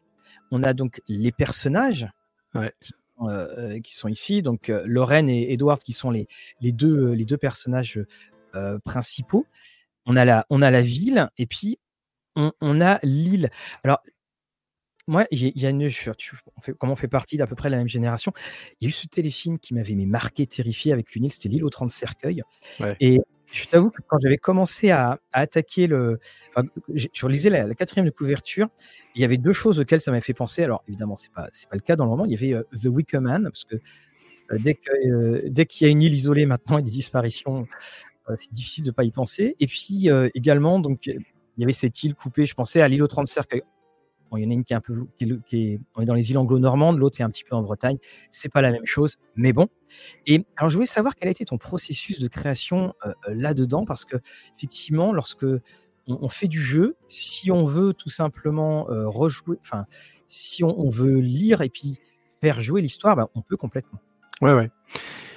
[0.51, 2.09] on a donc les personnages
[2.57, 2.68] euh,
[3.22, 6.27] euh, qui, sont ici, donc euh, Lorraine et Edward qui sont les,
[6.61, 8.01] les, deux, les deux personnages
[8.85, 9.46] principaux.
[10.05, 11.79] On a, la, on a la ville et puis
[12.35, 13.51] on, a l'île.
[13.85, 14.01] Alors,
[15.07, 17.77] moi, il y a une, on fait, comme on fait partie d'à peu près la
[17.77, 18.33] même génération,
[18.81, 21.64] il y a eu ce téléfilm qui m'avait marqué, terrifié avec une île, c'était l'île
[21.64, 22.42] aux 30 cercueils.
[23.01, 23.20] Et
[23.51, 26.21] je t'avoue que quand j'avais commencé à, attaquer le.
[26.95, 28.69] je relisais la, quatrième de couverture.
[29.15, 30.63] Il y avait deux choses auxquelles ça m'avait fait penser.
[30.63, 32.25] Alors, évidemment, ce n'est pas, pas le cas dans le roman.
[32.27, 35.91] Il y avait euh, The Wicker Man, parce que euh, dès euh, qu'il y a
[35.91, 37.67] une île isolée maintenant et des disparitions,
[38.37, 39.57] c'est difficile de ne pas y penser.
[39.59, 41.23] Et puis également, donc, il
[41.57, 42.45] y avait cette île coupée.
[42.45, 43.63] Je pensais à l'île aux 30 cercueils
[44.37, 46.31] il y en a une qui est un peu, qui est, on est dans les
[46.31, 47.99] îles anglo-normandes, l'autre est un petit peu en Bretagne.
[48.31, 49.69] C'est pas la même chose, mais bon.
[50.27, 53.85] Et alors, je voulais savoir quel a été ton processus de création euh, euh, là-dedans,
[53.85, 54.17] parce que
[54.57, 55.47] effectivement, lorsque
[56.07, 59.87] on, fait du jeu, si on veut tout simplement euh, rejouer, enfin,
[60.27, 61.99] si on, veut lire et puis
[62.41, 64.01] faire jouer l'histoire, bah, on peut complètement.
[64.41, 64.71] Ouais, ouais.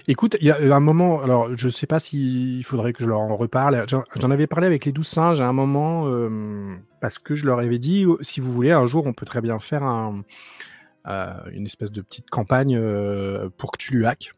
[0.08, 3.10] Écoute, il y a un moment, alors je ne sais pas s'il faudrait que je
[3.10, 3.86] leur en reparle.
[3.88, 7.60] J'en avais parlé avec les douze singes à un moment, euh, parce que je leur
[7.60, 9.84] avais dit, si vous voulez, un jour, on peut très bien faire
[11.08, 14.34] euh, une espèce de petite campagne euh, pour Cthulhuac.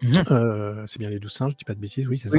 [0.00, 0.12] Mmh.
[0.30, 2.38] Euh, c'est bien les douze singes, je dis pas de bêtises, oui, c'est ça.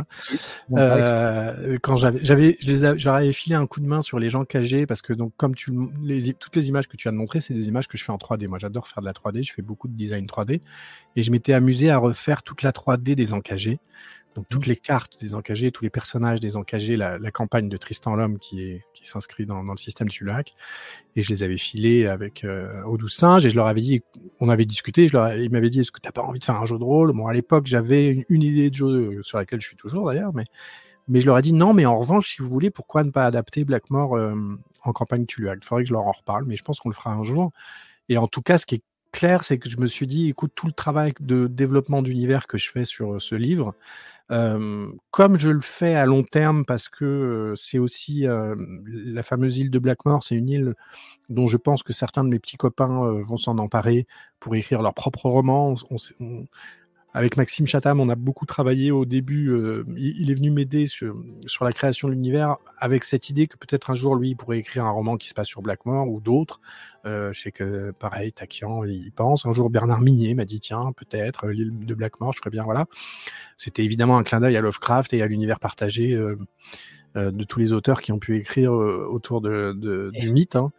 [0.78, 2.58] Euh, quand j'avais, j'avais,
[2.98, 5.72] j'avais filé un coup de main sur les gens cagés parce que donc comme tu,
[6.02, 8.18] les, toutes les images que tu as montrées, c'est des images que je fais en
[8.18, 8.48] 3D.
[8.48, 10.62] Moi, j'adore faire de la 3D, je fais beaucoup de design 3D
[11.16, 13.80] et je m'étais amusé à refaire toute la 3D des encagés.
[14.40, 14.70] Donc toutes mmh.
[14.70, 18.40] les cartes des encagés, tous les personnages des encagés, la, la campagne de Tristan l'homme
[18.40, 20.56] qui est qui s'inscrit dans, dans, le système du lac,
[21.18, 24.02] et je les avais filés avec euh, aux douze singes et je leur avais dit,
[24.40, 26.56] on avait discuté, je leur, ils m'avaient dit est-ce que t'as pas envie de faire
[26.56, 27.12] un jeu de rôle?
[27.12, 30.46] Bon à l'époque j'avais une, idée de jeu sur laquelle je suis toujours d'ailleurs, mais
[31.10, 33.26] mais je leur ai dit non, mais en revanche si vous voulez, pourquoi ne pas
[33.26, 34.36] adapter Blackmore euh,
[34.84, 36.96] en campagne Tuluac Il faudrait que je leur en reparle, mais je pense qu'on le
[36.96, 37.52] fera un jour.
[38.08, 40.52] Et en tout cas, ce qui est clair, c'est que je me suis dit, écoute,
[40.56, 43.76] tout le travail de développement d'univers que je fais sur euh, ce livre,
[45.10, 49.80] comme je le fais à long terme, parce que c'est aussi la fameuse île de
[49.80, 50.76] Blackmore, c'est une île
[51.30, 54.06] dont je pense que certains de mes petits copains vont s'en emparer
[54.40, 55.74] pour écrire leur propre roman.
[57.14, 59.50] Avec Maxime Chatham, on a beaucoup travaillé au début.
[59.50, 61.16] Euh, il, est venu m'aider sur,
[61.48, 64.60] sur, la création de l'univers avec cette idée que peut-être un jour, lui, il pourrait
[64.60, 66.62] écrire un roman qui se passe sur Blackmore ou d'autres.
[67.06, 69.46] Euh, je sais que, pareil, Takian, il pense.
[69.48, 72.64] Un jour, Bernard Minier m'a dit, tiens, peut-être euh, l'île de Blackmore, je ferais bien,
[72.64, 72.86] voilà.
[73.58, 76.14] C'était évidemment un clin d'œil à Lovecraft et à l'univers partagé.
[76.14, 76.38] Euh,
[77.16, 80.56] de tous les auteurs qui ont pu écrire autour de, de du mythe.
[80.56, 80.72] Hein.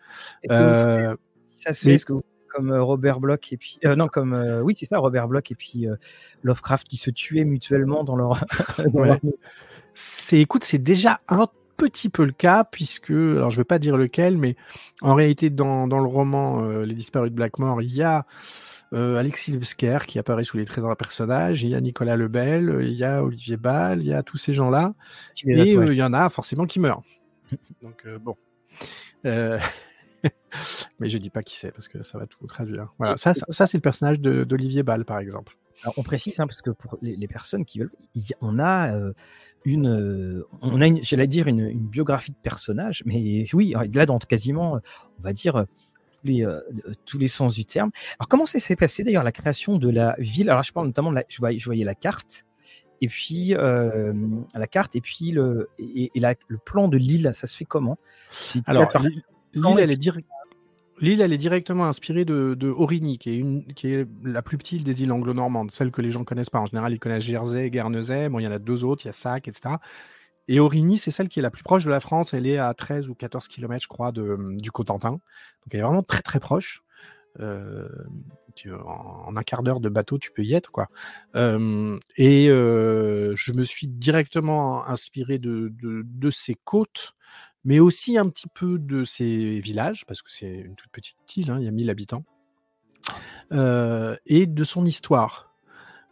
[0.48, 4.34] ça se fait, ce que vous comme euh, Robert Bloch et puis euh, non comme
[4.34, 5.86] euh, oui c'est ça Robert Bloch et puis
[6.42, 8.44] Lovecraft qui se tuaient mutuellement dans leur.
[9.92, 13.96] C'est écoute c'est déjà un petit peu le cas puisque alors je vais pas dire
[13.96, 14.54] lequel mais
[15.02, 18.24] en réalité dans, dans le roman Les disparus de Blackmore il y a
[18.92, 22.92] Alexis Lebsker qui apparaît sous les traits d'un personnage, il y a Nicolas Lebel, il
[22.92, 24.94] y a Olivier Ball, il y a tous ces gens-là,
[25.44, 27.02] et il y en a forcément qui meurent.
[27.82, 28.36] Donc bon,
[30.98, 32.92] mais je dis pas qui c'est parce que ça va tout traduire.
[32.98, 35.56] Voilà, ça, ça, c'est le personnage d'Olivier Ball, par exemple.
[35.82, 37.92] Alors, on précise, hein, parce que pour les, personnes qui veulent,
[38.40, 39.12] on a euh,
[39.64, 44.80] une, euh, on a, j'allais dire, une, biographie de personnage, mais oui, là, dans quasiment,
[45.18, 45.64] on va dire,
[46.20, 46.60] tous les, euh,
[47.06, 47.90] tous les sens du terme.
[48.18, 50.50] Alors, comment ça s'est passé d'ailleurs la création de la ville?
[50.50, 52.44] Alors, je parle notamment de la, je voyais, je voyais la carte,
[53.00, 57.64] et puis la carte, et puis le, et, le plan de l'île, ça se fait
[57.64, 57.98] comment?
[58.66, 58.90] Alors,
[59.54, 60.28] l'île, elle est directe
[61.00, 63.44] L'île, elle est directement inspirée de, Aurigny, qui
[63.84, 66.60] est, la plus petite des îles anglo-normandes, celle que les gens connaissent pas.
[66.60, 68.28] En général, ils connaissent Jersey, Guernesey.
[68.28, 69.76] Bon, il y en a deux autres, il y a Sac, etc.
[70.48, 72.34] Et Aurigny, c'est celle qui est la plus proche de la France.
[72.34, 75.10] Elle est à 13 ou 14 km, je crois, de, du Cotentin.
[75.10, 75.20] Donc,
[75.70, 76.82] elle est vraiment très, très proche.
[77.38, 77.88] Euh,
[78.66, 80.88] en, un quart d'heure de bateau, tu peux y être, quoi.
[81.36, 87.14] Euh, et euh, je me suis directement inspiré de, de ces côtes
[87.64, 91.50] mais aussi un petit peu de ces villages, parce que c'est une toute petite île,
[91.50, 92.24] hein, il y a 1000 habitants,
[93.52, 95.48] euh, et de son histoire.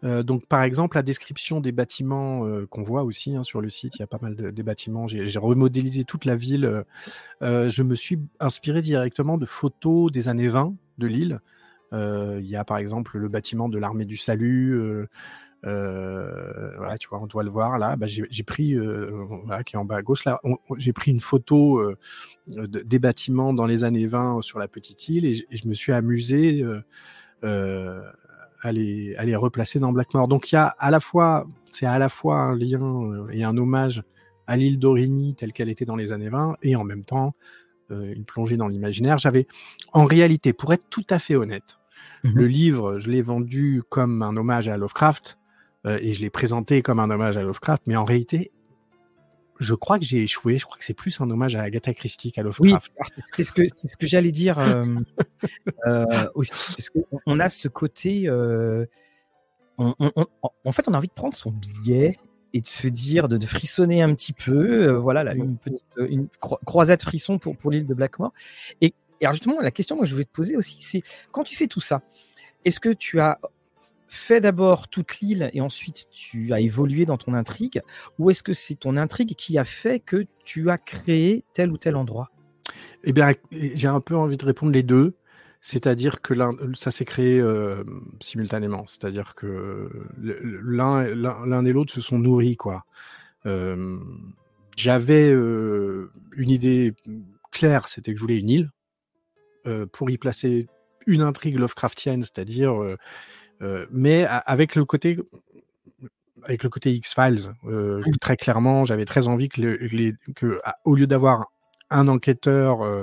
[0.05, 3.69] Euh, donc, par exemple, la description des bâtiments euh, qu'on voit aussi hein, sur le
[3.69, 5.07] site, il y a pas mal de des bâtiments.
[5.07, 6.85] J'ai remodélisé toute la ville.
[7.41, 11.41] Je me suis inspiré directement de photos des années 20 de l'île.
[11.93, 14.81] il y a par exemple le bâtiment de l'armée du salut.
[15.63, 17.97] Voilà, tu vois, on doit le voir là.
[17.97, 20.41] Bah, j'ai pris, voilà, qui est en bas à gauche là,
[20.77, 21.83] j'ai pris une photo
[22.47, 25.93] des bâtiments dans les années 20 sur la petite île et, et je me suis
[25.93, 26.65] amusé
[28.63, 30.29] à les, à les replacer dans Blackmore.
[30.29, 33.45] Donc il y a à la fois, c'est à la fois un lien euh, et
[33.45, 34.03] un hommage
[34.47, 37.35] à l'île d'Origny telle qu'elle était dans les années 20 et en même temps
[37.91, 39.19] euh, une plongée dans l'imaginaire.
[39.19, 39.47] J'avais,
[39.93, 41.79] en réalité, pour être tout à fait honnête,
[42.25, 42.33] mhm.
[42.35, 45.39] le livre, je l'ai vendu comme un hommage à Lovecraft
[45.87, 48.51] euh, et je l'ai présenté comme un hommage à Lovecraft, mais en réalité,
[49.61, 50.59] je crois que j'ai échoué.
[50.59, 52.91] Je crois que c'est plus un hommage à Agatha Christie qu'à Lovecraft.
[52.99, 54.85] Oui, c'est ce que, ce que j'allais dire euh,
[55.87, 56.53] euh, aussi.
[56.53, 58.29] Parce qu'on a ce côté.
[59.81, 59.95] On,
[60.65, 62.19] en fait, on a envie de prendre son billet
[62.53, 64.91] et de se dire, de, frissonner un petit peu.
[64.93, 68.33] voilà, là, une petite une croisade frisson pour, pour l'île de Blackmore.
[68.81, 71.57] Et, et alors, justement, la question que je voulais te poser aussi, c'est quand tu
[71.57, 72.03] fais tout ça,
[72.65, 73.39] est-ce que tu as
[74.09, 77.83] fais d'abord toute l'île et ensuite tu as évolué dans ton intrigue
[78.19, 81.79] Ou est-ce que c'est ton intrigue qui a fait que tu as créé tel ou
[81.79, 82.31] tel endroit?
[83.05, 85.15] Eh bien, j'ai un peu envie de répondre les deux.
[85.61, 86.35] C'est-à-dire que
[86.75, 87.83] ça s'est créé euh,
[88.21, 88.85] simultanément.
[88.87, 89.91] C'est-à-dire que
[90.23, 92.57] l'un et l'autre se sont nourris.
[92.57, 92.85] quoi.
[93.47, 93.99] Euh,
[94.77, 96.95] j'avais euh, une idée
[97.51, 98.71] claire, c'était que je voulais une île
[99.93, 100.67] pour y placer
[101.07, 102.97] une intrigue Lovecraftienne, c'est-à-dire
[103.91, 105.19] mais avec le côté
[106.49, 111.07] avec le côté X-Files, euh, très clairement, j'avais très envie que, les, que au lieu
[111.07, 111.47] d'avoir
[111.91, 113.03] un enquêteur euh,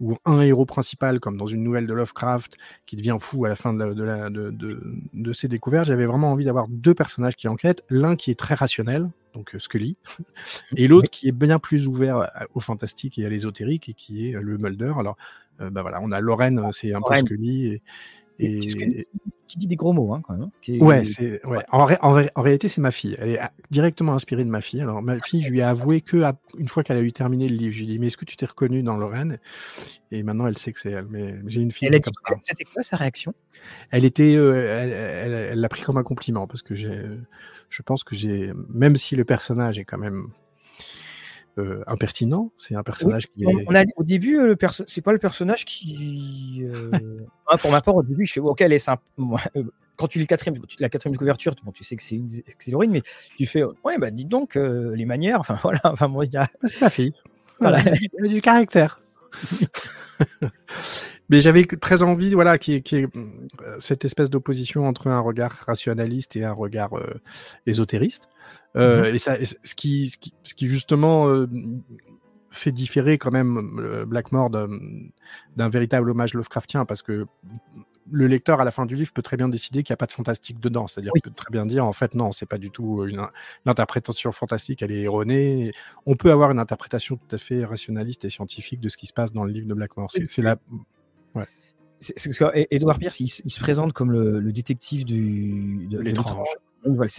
[0.00, 3.56] ou un héros principal, comme dans une nouvelle de Lovecraft, qui devient fou à la
[3.56, 7.84] fin de, de, de, de, ses découvertes, j'avais vraiment envie d'avoir deux personnages qui enquêtent,
[7.88, 9.96] l'un qui est très rationnel, donc Scully,
[10.76, 14.32] et l'autre qui est bien plus ouvert au fantastique et à l'ésotérique, et qui est
[14.32, 14.94] le Mulder.
[14.98, 15.16] Alors,
[15.58, 17.82] bah voilà, on a Lorraine, c'est un peu Scully, et,
[18.38, 19.06] et...
[19.52, 20.44] Qui dit des gros mots, hein, quand même.
[20.44, 21.62] Hein, ouais, c'est, ouais.
[21.70, 23.16] En, en, réalité, c'est ma fille.
[23.18, 24.80] Elle est directement inspirée de ma fille.
[24.80, 26.24] Alors, ma fille, je lui ai avoué que
[26.56, 28.24] une fois qu'elle a eu terminé le livre, je lui ai dit, mais est-ce que
[28.24, 29.38] tu t'es reconnue dans Lorraine?
[30.10, 31.04] Et maintenant, elle sait que c'est elle.
[31.10, 31.90] Mais j'ai une fille.
[31.92, 32.00] Elle
[32.42, 33.34] C'était quoi sa réaction?
[33.90, 36.98] Elle était, euh, elle l'a pris comme un compliment parce que j'ai,
[37.68, 40.28] je pense que j'ai, même si le personnage est quand même
[41.58, 42.50] euh, impertinent.
[42.56, 43.66] C'est un personnage qui est.
[43.66, 46.62] On a, au début, euh, le c'est pas le personnage qui.
[46.62, 46.90] Euh,
[47.46, 49.02] ah, pour ma part, au début, je fais ok, elle est sympa.
[49.96, 53.02] Quand tu lis quatrième, la quatrième couverture, bon, tu sais que c'est une héroïne, mais
[53.36, 55.40] tu fais ouais, bah dis donc les manières.
[55.40, 56.48] Enfin voilà, enfin moi, il y a.
[56.64, 57.12] C'est ma fille.
[57.58, 57.78] Voilà.
[57.78, 59.02] A du caractère.
[61.32, 63.06] Mais j'avais très envie, voilà, qui qui
[63.78, 67.06] cette espèce d'opposition entre un regard rationaliste et un regard euh,
[67.64, 68.28] ésotériste.
[68.76, 69.14] Euh, mm-hmm.
[69.14, 71.46] Et ça, ce qui, ce qui, ce qui justement euh,
[72.50, 77.24] fait différer quand même Blackmore d'un véritable hommage Lovecraftien, parce que
[78.10, 80.04] le lecteur à la fin du livre peut très bien décider qu'il n'y a pas
[80.04, 80.86] de fantastique dedans.
[80.86, 83.26] C'est-à-dire qu'il peut très bien dire en fait non, c'est pas du tout une,
[83.64, 85.72] interprétation fantastique, elle est erronée.
[86.04, 89.14] On peut avoir une interprétation tout à fait rationaliste et scientifique de ce qui se
[89.14, 90.10] passe dans le livre de Blackmore.
[90.10, 90.58] C'est la
[92.02, 96.48] c'est parce que Edward Pierce, il, se présente comme le, détective du, de, l'étrange.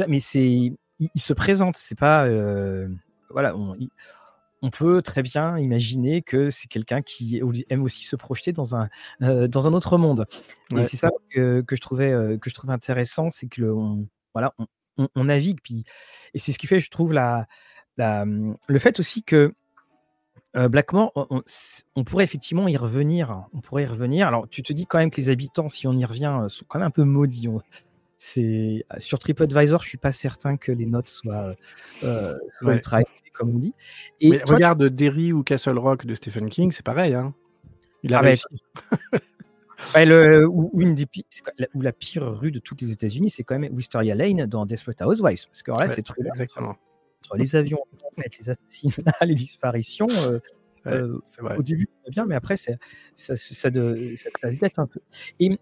[0.07, 2.89] mais c'est, il, se présente, c'est pas, euh,
[3.29, 8.75] voilà, on, peut très bien imaginer que c'est quelqu'un qui aime aussi se projeter dans
[8.75, 8.89] un,
[9.21, 10.25] euh, dans un autre monde.
[10.75, 13.73] Et c'est ça que, je trouvais, euh, que je trouvais intéressant, c'est que le,
[14.33, 14.53] voilà,
[14.97, 15.85] on, navigue, puis,
[16.33, 17.47] et c'est ce qui fait, je trouve, la,
[17.97, 19.53] la, le fait aussi que
[20.55, 21.11] euh, Blackmore,
[21.95, 23.45] on, pourrait effectivement y revenir.
[23.53, 24.27] On pourrait y revenir.
[24.27, 26.65] Alors, tu te dis quand même que les habitants, si on y revient, euh, sont
[26.67, 27.49] quand même un peu maudits.
[28.17, 31.55] C'est sur TripAdvisor, je suis pas certain que les notes soient,
[32.03, 32.37] euh,
[33.33, 33.73] comme on dit.
[34.21, 37.15] Et Mais regarde Derry ou Castle Rock de Stephen King, c'est pareil.
[37.15, 37.33] Hein.
[38.03, 38.45] Il a ah, réussi.
[39.95, 41.07] le, ou, une des
[41.73, 45.01] ou la pire rue de toutes les États-Unis, c'est quand même Wisteria Lane dans Desperate
[45.01, 46.77] Housewives, parce que là, c'est exactement
[47.35, 47.79] les avions,
[48.17, 50.07] les assassinats, les disparitions.
[50.27, 50.39] Euh,
[50.85, 51.17] euh,
[51.57, 52.73] au début, bien, mais après, ça,
[53.15, 54.29] ça, ça, de, ça,
[54.77, 54.99] un peu.
[55.39, 55.57] Et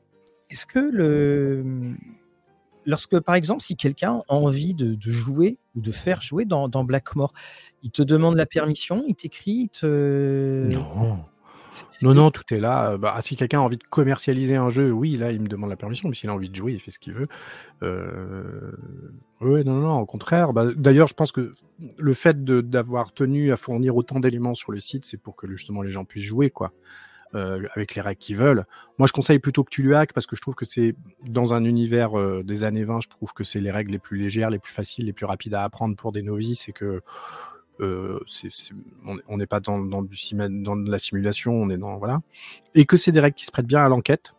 [0.50, 1.96] est-ce que le,
[2.86, 6.84] lorsque, par exemple, si quelqu'un a envie de, jouer ou de faire jouer dans, dans
[6.84, 7.34] Blackmore,
[7.84, 10.68] il te demande la permission, il t'écrit, te...
[10.72, 11.24] Non.
[12.02, 12.98] Non, non, tout est là.
[12.98, 15.78] Bah, si quelqu'un a envie de commercialiser un jeu, oui, là, il me demande la
[15.78, 16.10] permission.
[16.10, 17.28] Mais s'il a envie de jouer, il fait ce qu'il veut.
[17.84, 18.72] Euh...
[19.40, 20.54] Oui, non, non, au contraire.
[20.54, 21.54] Bah, d'ailleurs, je pense que
[21.98, 25.82] le fait d'avoir tenu à fournir autant d'éléments sur le site, c'est pour que justement
[25.82, 26.74] les gens puissent jouer, quoi.
[27.36, 28.66] euh, avec les règles qu'ils veulent.
[28.98, 31.64] Moi, je conseille plutôt que tu lui parce que je trouve que c'est dans un
[31.64, 34.60] univers euh, des années 20, je trouve que c'est les règles les plus légères, les
[34.60, 37.02] plus faciles, les plus rapides à apprendre pour des novices et que
[37.82, 38.20] euh,
[39.28, 42.22] on n'est pas dans, dans, du, dans de la simulation, on est dans voilà,
[42.76, 44.34] et que c'est des règles qui se prêtent bien à l'enquête.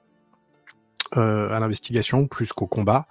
[1.12, 3.06] à l'investigation plus qu'au combat.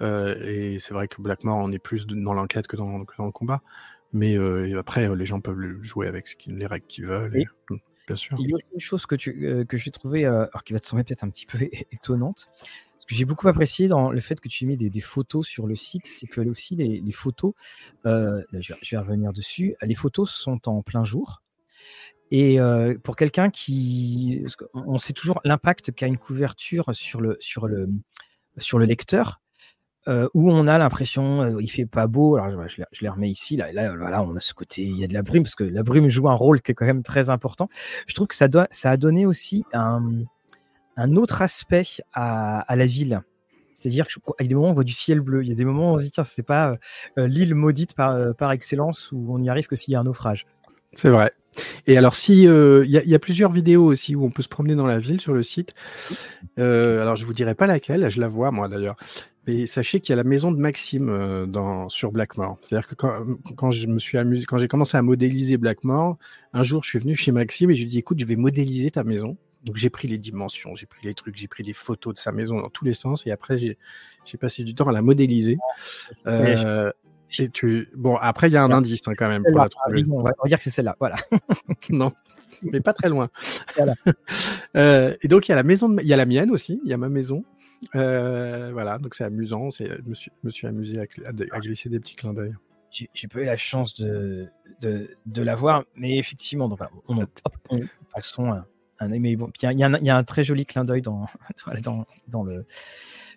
[0.00, 3.32] et c'est vrai que Blackmore, on est plus dans l'enquête que dans, que dans, le
[3.32, 3.62] combat.
[4.12, 4.36] Mais
[4.76, 7.36] après, les gens peuvent jouer avec les règles qu'ils veulent.
[7.36, 7.46] Et,
[8.38, 10.80] Il y a une chose que, tu, euh, que j'ai trouvé, euh, alors qui va
[10.80, 11.58] te sembler peut-être un petit peu
[11.92, 12.48] étonnante,
[12.98, 15.66] ce que j'ai beaucoup apprécié dans le fait que tu mets des, des photos sur
[15.66, 17.54] le site, c'est que aussi les, photos,
[18.06, 21.42] euh, je, vais, revenir dessus, les photos sont en plein jour.
[22.30, 22.56] Et
[23.02, 27.90] pour quelqu'un qui, on sait toujours l'impact qu'a une couverture sur le, sur le,
[28.56, 29.41] sur le lecteur.
[30.08, 32.34] Euh, où on a l'impression euh, il fait pas beau.
[32.36, 33.56] Alors je, je, les remets ici.
[33.56, 35.62] Là, là, voilà, on a ce côté, il y a de la brume parce que
[35.62, 37.68] la brume joue un rôle qui est quand même très important.
[38.08, 40.02] Je trouve que ça, doit, ça a donné aussi un,
[40.96, 43.22] un autre aspect à, à la ville.
[43.74, 44.06] C'est-à-dire
[44.38, 45.98] a des moments on voit du ciel bleu, il y a des moments où on
[45.98, 46.76] se dit tiens c'est pas
[47.18, 50.04] euh, l'île maudite par, par excellence où on n'y arrive que s'il y a un
[50.04, 50.46] naufrage.
[50.94, 51.30] C'est vrai.
[51.86, 54.74] Et alors, si il y, y, a plusieurs vidéos aussi où on peut se promener
[54.74, 55.74] dans la ville sur le site.
[56.58, 58.96] Euh, alors, je vous dirai pas laquelle, je la vois moi d'ailleurs.
[59.46, 62.58] Mais sachez qu'il y a la maison de Maxime euh, dans, sur Blackmore.
[62.62, 63.24] C'est-à-dire que quand,
[63.56, 66.16] quand je me suis amusé, quand j'ai commencé à modéliser Blackmore,
[66.52, 68.36] un jour je suis venu chez Maxime et je lui ai dit écoute, je vais
[68.36, 69.36] modéliser ta maison.
[69.64, 72.32] Donc j'ai pris les dimensions, j'ai pris les trucs, j'ai pris des photos de sa
[72.32, 73.78] maison dans tous les sens et après j'ai
[74.40, 75.58] passé du temps à la modéliser.
[76.26, 76.90] Euh,
[77.38, 77.88] et tu...
[77.94, 80.04] Bon, après il y a un indice hein, quand même pour la trouver.
[80.10, 81.16] on va dire que c'est celle-là, voilà.
[81.90, 82.12] non,
[82.62, 83.28] mais pas très loin.
[83.76, 83.94] Voilà.
[84.76, 86.00] euh, et donc il y a la maison, de...
[86.02, 87.44] il y a la mienne aussi, il y a ma maison.
[87.94, 89.70] Euh, voilà, donc c'est amusant.
[89.70, 91.04] Je me suis, me suis amusé à,
[91.52, 92.54] à, glisser des petits clins d'œil.
[92.90, 94.48] J'ai pas eu la chance de,
[94.80, 97.30] de, de la voir, mais effectivement, donc, on, hop,
[97.70, 97.80] on,
[98.14, 98.66] passons un,
[98.98, 101.26] un mais bon, il y, y, y, a un très joli clin d'œil dans,
[101.82, 102.66] dans, dans, le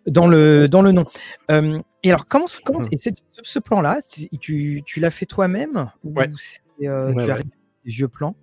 [0.08, 1.06] dans le dans le nom.
[1.52, 2.90] Euh, et alors comment comment mmh.
[2.92, 3.10] et ce,
[3.44, 4.00] ce plan-là,
[4.40, 6.30] tu, tu l'as fait toi-même ou ouais.
[6.84, 7.44] euh, ouais, tu as des
[7.86, 8.36] vieux plans?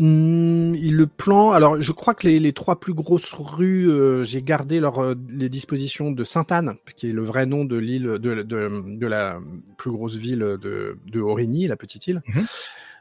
[0.00, 4.78] Le plan, alors je crois que les, les trois plus grosses rues, euh, j'ai gardé
[4.80, 8.42] leur, euh, les dispositions de Sainte-Anne, qui est le vrai nom de l'île, de, de,
[8.42, 9.40] de, la
[9.78, 12.22] plus grosse ville de, de Origny, la petite île.
[12.26, 12.40] Mmh.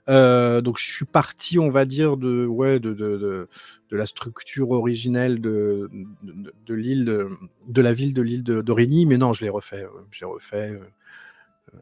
[0.09, 3.47] Euh, donc je suis parti, on va dire, de, ouais, de, de, de,
[3.89, 5.89] de la structure originelle de,
[6.21, 7.29] de, l'île, de,
[7.67, 10.79] de, la ville de l'île d'Origny, mais non, je l'ai refait, j'ai refait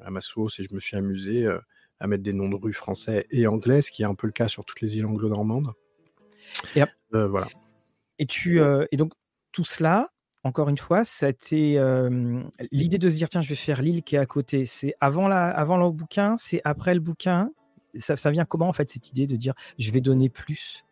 [0.05, 1.47] à ma sauce et je me suis amusé.
[2.01, 4.33] À mettre des noms de rues français et anglais, ce qui est un peu le
[4.33, 5.73] cas sur toutes les îles anglo-normandes.
[6.75, 6.83] Et,
[7.13, 7.47] euh, voilà.
[8.19, 9.13] Et, tu, euh, et donc,
[9.51, 10.09] tout cela,
[10.43, 14.15] encore une fois, c'était euh, l'idée de se dire tiens, je vais faire l'île qui
[14.15, 14.65] est à côté.
[14.65, 17.51] C'est avant, la, avant le bouquin, c'est après le bouquin.
[17.99, 20.83] Ça, ça, vient comment en fait cette idée de dire je vais donner plus?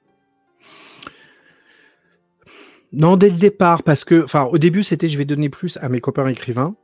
[2.92, 5.90] Non, dès le départ, parce que, enfin, au début, c'était je vais donner plus à
[5.90, 6.76] mes copains écrivains.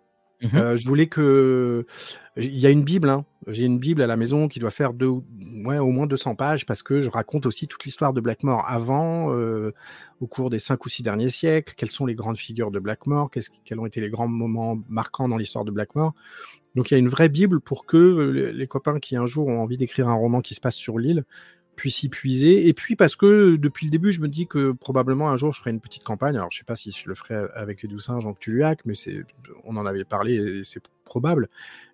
[0.41, 1.85] Mmh euh, je voulais que.
[2.37, 3.23] Il y a une Bible, hein.
[3.47, 5.09] j'ai une Bible à la maison qui doit faire deux,
[5.63, 9.33] ouais, au moins 200 pages parce que je raconte aussi toute l'histoire de Blackmore avant,
[9.33, 9.71] euh,
[10.19, 13.31] au cours des cinq ou six derniers siècles, quelles sont les grandes figures de Blackmore,
[13.31, 16.13] qu quels ont été les grands moments marquants dans l'histoire de Blackmore?
[16.75, 19.61] Donc il y a une vraie Bible pour que les copains qui un jour ont
[19.61, 21.23] envie d'écrire un roman qui se passe sur l'île
[21.75, 22.67] puisse y puiser.
[22.67, 25.59] Et puis parce que depuis le début, je me dis que probablement un jour je
[25.59, 26.35] ferai une petite campagne.
[26.35, 28.95] Alors je sais pas si je le ferai avec les douze singes en Cthulhuac, mais
[28.95, 29.23] c'est,
[29.63, 31.49] on en avait parlé et c'est probable.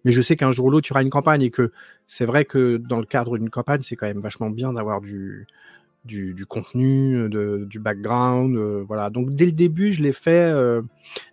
[0.06, 1.72] Mais je sais qu'un jour ou l'autre, il y aura une campagne et que
[2.06, 5.48] c'est vrai que dans le cadre d'une campagne, c'est quand même vachement bien d'avoir du,
[6.06, 9.10] du, du, contenu, de, du background, euh, voilà.
[9.10, 10.52] Donc dès le début, je l'ai fait.
[10.52, 10.82] Euh,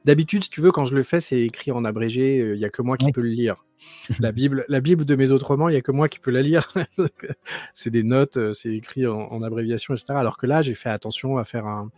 [0.04, 2.36] d'habitude, si tu veux, quand je le fais, c'est écrit en abrégé.
[2.36, 3.12] Il euh, y a que moi qui oui.
[3.12, 3.64] peux le lire.
[4.20, 6.30] La Bible, la Bible de mes autres romans, il y a que moi qui peux
[6.30, 6.72] la lire.
[7.72, 10.14] c'est des notes, c'est écrit en, en, abréviation, etc.
[10.16, 11.90] Alors que là, j'ai fait attention à faire un,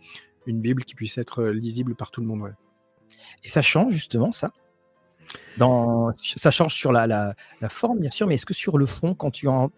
[0.45, 2.41] une Bible qui puisse être lisible par tout le monde.
[2.41, 2.51] Ouais.
[3.43, 4.51] Et ça change justement ça?
[5.57, 8.85] Dans, ça change sur la, la, la forme, bien sûr, mais est-ce que sur le
[8.85, 9.71] fond, quand tu en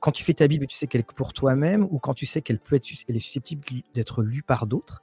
[0.00, 2.40] quand tu fais ta Bible, tu sais qu'elle est pour toi-même ou quand tu sais
[2.40, 3.62] qu'elle peut être elle est susceptible
[3.94, 5.02] d'être lue par d'autres,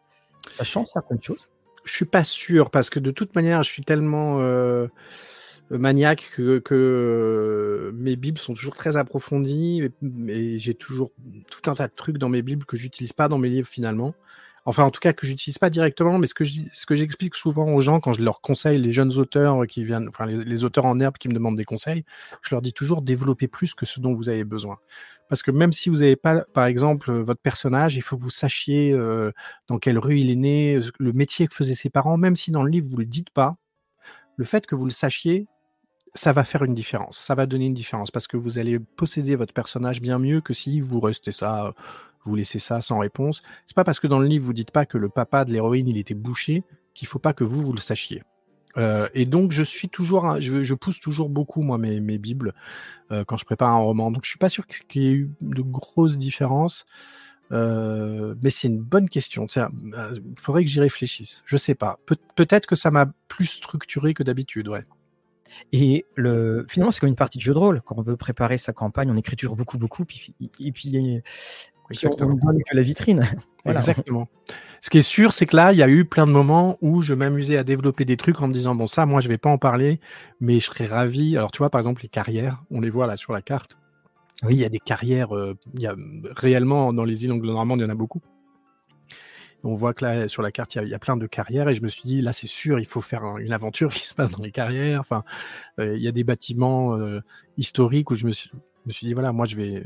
[0.49, 1.49] ça change certaines choses?
[1.83, 4.87] Je suis pas sûr parce que de toute manière, je suis tellement euh,
[5.69, 9.83] maniaque que, euh, mes Bibles sont toujours très approfondies
[10.27, 11.11] et j'ai toujours
[11.49, 14.13] tout un tas de trucs dans mes Bibles que j'utilise pas dans mes livres finalement
[14.67, 18.01] enfin en tout cas que j'utilise pas directement, mais ce que j'explique souvent aux gens
[18.01, 21.17] quand je leur conseille les jeunes auteurs qui viennent, enfin les, les, auteurs en herbe
[21.17, 22.03] qui me demandent des conseils,
[22.41, 24.77] je leur dis toujours développez plus que ce dont vous avez besoin.
[25.29, 28.29] Parce que même si vous n'avez pas, par exemple, votre personnage, il faut que vous
[28.29, 29.31] sachiez euh,
[29.67, 32.63] dans quelle rue il est né, le métier que faisaient ses parents, même si dans
[32.63, 33.55] le livre vous le dites pas,
[34.35, 35.47] le fait que vous le sachiez,
[36.17, 37.17] ça va faire une différence.
[37.17, 40.53] Ça va donner une différence parce que vous allez posséder votre personnage bien mieux que
[40.53, 41.73] si vous restez ça
[42.25, 43.41] vous laissez ça sans réponse.
[43.65, 45.87] C'est pas parce que dans le livre vous dites pas que le papa de l'héroïne
[45.87, 46.63] il était bouché
[46.93, 48.23] qu'il faut pas que vous vous le sachiez.
[48.77, 52.53] Euh, et donc je suis toujours, je, pousse toujours beaucoup moi mes, mes bibles
[53.11, 54.11] euh, quand je prépare un roman.
[54.11, 56.85] Donc je suis pas sûr qu'il y ait eu de grosses différences,
[57.51, 59.47] euh, mais c'est une bonne question.
[59.55, 59.61] Il
[59.95, 61.43] euh, faudrait que j'y réfléchisse.
[61.45, 61.99] Je sais pas.
[62.05, 64.85] Pe Peut-être que ça m'a plus structuré que d'habitude, ouais.
[65.71, 67.81] Et le, finalement, c'est comme une partie de jeu de rôle.
[67.85, 71.21] Quand on veut préparer sa campagne, on écriture beaucoup, beaucoup, puis, et puis
[71.89, 72.37] Exactement.
[72.41, 73.21] on donne que la vitrine.
[73.65, 74.27] Exactement.
[74.81, 77.01] Ce qui est sûr, c'est que là, il y a eu plein de moments où
[77.01, 79.49] je m'amusais à développer des trucs en me disant bon ça, moi je vais pas
[79.49, 79.99] en parler,
[80.39, 81.37] mais je serais ravi.
[81.37, 83.77] Alors tu vois, par exemple les carrières, on les voit là sur la carte.
[84.43, 85.35] Oui, il y a des carrières.
[85.35, 85.95] Euh, il y a
[86.35, 88.21] réellement dans les îles anglo-normandes, il y en a beaucoup.
[89.67, 91.81] On voit que là, sur la carte, il y, a, plein de carrières et je
[91.81, 94.41] me suis dit, là, c'est sûr, il faut faire une aventure qui se passe dans
[94.41, 95.01] les carrières.
[95.01, 95.23] Enfin,
[95.79, 97.19] euh, il y a des bâtiments euh,
[97.57, 98.49] historiques où je me suis,
[98.87, 99.83] me suis dit voilà, moi je vais,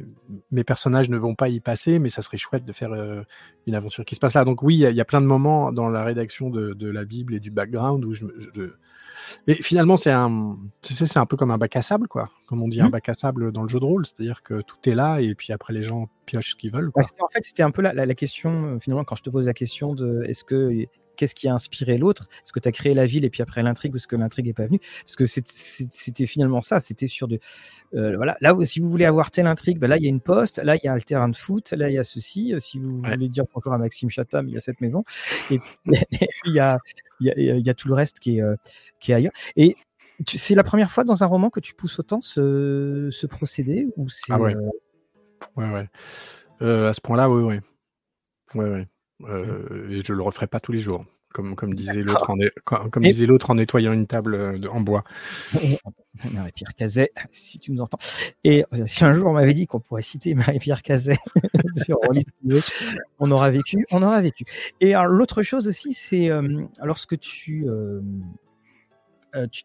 [0.52, 3.24] mes personnages ne vont pas y passer, mais ça serait chouette de faire euh,
[3.68, 4.46] une aventure qui se passe là.
[4.46, 7.40] Donc oui, il y, a plein de moments dans la rédaction de, la Bible et
[7.40, 8.26] du background où je,
[9.48, 12.68] mais finalement c'est un, c'est un peu comme un bac à sable quoi, comme on
[12.68, 12.92] dit un mmh.
[12.92, 15.54] bac à sable dans le jeu de rôle, c'est-à-dire que tout est là et puis
[15.54, 16.92] après les gens piochent ce qu'ils veulent.
[16.92, 17.04] Quoi.
[17.20, 19.54] en fait, c'était un peu la, la, question euh, finalement quand je te pose la
[19.54, 20.88] question de est-ce que
[21.22, 22.30] qu'est-ce qui a inspiré l'autre?
[22.44, 24.48] Est-ce que tu as créé la ville et puis après l'intrigue ou est-ce que l'intrigue
[24.48, 24.80] n'est pas venue?
[25.06, 27.40] Parce que c'était finalement ça, c'était sur de
[27.94, 28.38] euh, voilà.
[28.42, 30.76] Là, si vous voulez avoir telle intrigue, ben là il y a une poste, là
[30.78, 32.54] il y a un terrain de foot, là il y a ceci.
[32.56, 35.04] Euh, si vous voulez dire bonjour à Maxime Chatham, il y a cette maison.
[35.52, 35.68] Et puis,
[36.46, 36.80] il y a
[37.22, 38.56] il y, a, tout le reste qui est euh,
[39.00, 39.34] qui est ailleurs.
[39.56, 39.76] Et
[40.28, 44.10] c'est la première fois dans un roman que tu pousses autant ce, ce procédé ou
[44.10, 44.56] c'est ah ouais.
[45.56, 45.90] ouais ouais.
[46.60, 47.60] À ce point-là oui oui.
[48.60, 48.88] Ouais ouais.
[49.28, 52.38] Euh, et je le referai pas tous les jours, comme, comme disait l'autre en,
[52.90, 55.04] comme, disait l'autre en nettoyant une table euh, en bois.
[56.32, 57.98] Marie-Pierre Cazet, si tu nous entends.
[58.44, 61.18] Et euh, si un jour on m'avait dit qu'on pourrait citer Marie-Pierre Cazet
[61.84, 61.98] sur
[63.20, 64.44] on aura vécu, on aura vécu.
[64.82, 66.30] Et l'autre chose aussi, c'est
[66.84, 67.66] lorsque tu,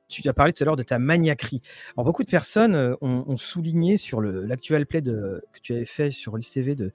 [0.09, 1.63] tu, as parlé tout à l'heure de ta maniaquerie.
[1.97, 6.33] Alors beaucoup de personnes ont, souligné sur l'actuel play de, que tu avais fait sur
[6.33, 6.93] Rollis TV de,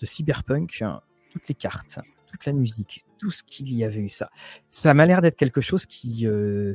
[0.00, 0.82] de Cyberpunk
[1.30, 4.30] toutes les cartes, toute la musique, tout ce qu'il y avait eu ça.
[4.68, 6.74] Ça m'a l'air d'être quelque chose qui euh,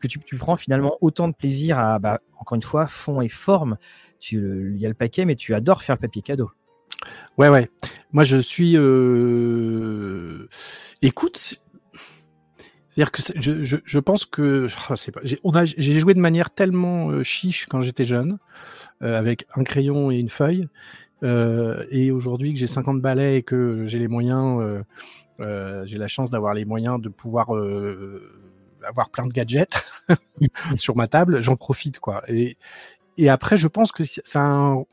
[0.00, 3.76] que, tu, prends finalement autant de plaisir à, bah, encore une fois, fond et forme.
[4.30, 6.50] Il y a le paquet, mais tu adores faire le papier cadeau.
[7.38, 7.70] Ouais, ouais.
[8.12, 8.76] Moi, je suis.
[8.76, 10.48] Euh...
[11.00, 11.60] Écoute,
[12.90, 13.22] c'est-à-dire que
[13.62, 14.66] je, je, pense que
[15.44, 18.38] oh, j'ai joué de manière tellement euh, chiche quand j'étais jeune,
[19.02, 20.68] euh, avec un crayon et une feuille,
[21.22, 24.82] euh, et aujourd'hui que j'ai 50 balais et que j'ai les moyens, euh,
[25.40, 27.50] euh, j'ai la chance d'avoir les moyens de pouvoir
[28.82, 29.84] avoir plein de gadgets
[30.76, 32.22] sur ma table, j'en profite quoi.
[32.28, 32.56] Et,
[33.16, 34.84] et après, je pense que ça a un,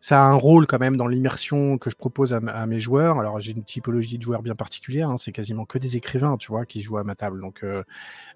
[0.00, 3.18] ça a un rôle quand même dans l'immersion que je propose à, mes joueurs.
[3.18, 5.16] Alors j'ai une typologie de joueurs bien particulière, hein.
[5.16, 7.40] c'est quasiment que des écrivains, tu vois, qui jouent à ma table.
[7.40, 7.82] Donc euh,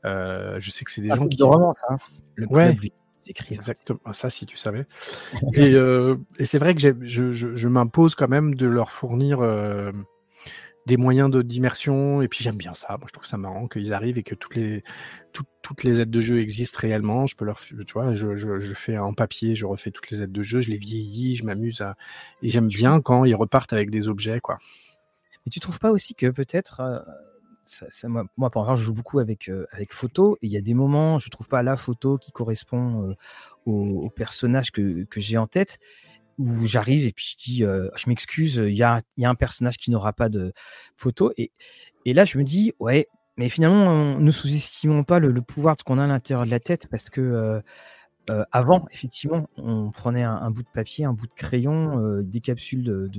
[0.05, 1.37] je sais que c'est des gens qui.
[1.37, 1.99] De romance, hein.
[2.37, 2.77] Le ouais.
[3.27, 4.87] Exactement, ah, ça si tu savais.
[5.55, 6.93] et, euh, et c'est vrai que je,
[7.33, 9.93] je, je m'impose quand même de leur fournir euh,
[10.87, 12.97] des moyens d'immersion, et puis j'aime bien ça.
[12.99, 14.83] Moi, je trouve ça marrant qu'ils arrivent et que toutes les,
[15.63, 17.27] toutes les aides de jeu existent réellement.
[17.27, 20.23] Je peux leur, tu vois, je, je, je, fais en papier, je refais toutes les
[20.23, 21.97] aides de jeu, je les vieillis, je m'amuse à,
[22.43, 24.59] et j'aime bien quand ils repartent avec des objets, quoi.
[25.45, 26.81] Mais tu trouves pas aussi que peut-être
[27.83, 30.61] euh, moi, moi, par exemple, je joue beaucoup avec, euh, avec photo il y a
[30.61, 33.15] des moments, je trouve pas la photo qui correspond euh,
[33.67, 35.79] au, personnage que, que j'ai en tête
[36.39, 39.35] où j'arrive et puis je dis, euh, je m'excuse, il y a, y a un
[39.35, 40.53] personnage qui n'aura pas de
[40.97, 41.51] photo et,
[42.05, 45.85] et là je me dis, ouais, mais finalement, ne sous-estimons pas le, pouvoir de ce
[45.85, 47.63] qu'on a à l'intérieur de la tête parce que
[48.53, 53.11] avant, effectivement, on prenait un, bout de papier, un bout de crayon, des capsules de,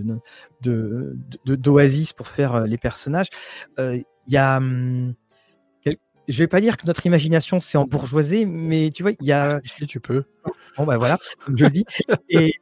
[0.62, 3.30] de, d'oasis pour faire les personnages
[4.30, 4.58] il y a.
[4.58, 5.16] Hum,
[6.28, 9.56] je vais pas dire que notre imagination s'est embourgeoisée, mais tu vois, il y a.
[9.56, 10.26] Ah, si tu peux.
[10.78, 11.18] Bon, ben voilà,
[11.56, 11.86] je le dis.
[12.30, 12.54] Et,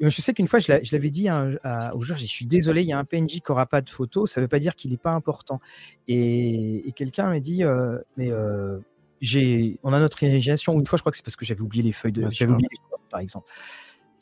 [0.00, 2.92] je sais qu'une fois, je l'avais dit à, au joueur, je suis désolé, il y
[2.92, 4.96] a un PNJ qui n'aura pas de photo, ça ne veut pas dire qu'il n'est
[4.96, 5.60] pas important.
[6.08, 8.78] Et, quelqu'un m'a dit, euh, mais euh,
[9.20, 10.76] j'ai, on a notre imagination.
[10.76, 12.28] Une fois, je crois que c'est parce que j'avais oublié les feuilles de.
[12.30, 13.48] J'avais oublié les feuilles, par exemple.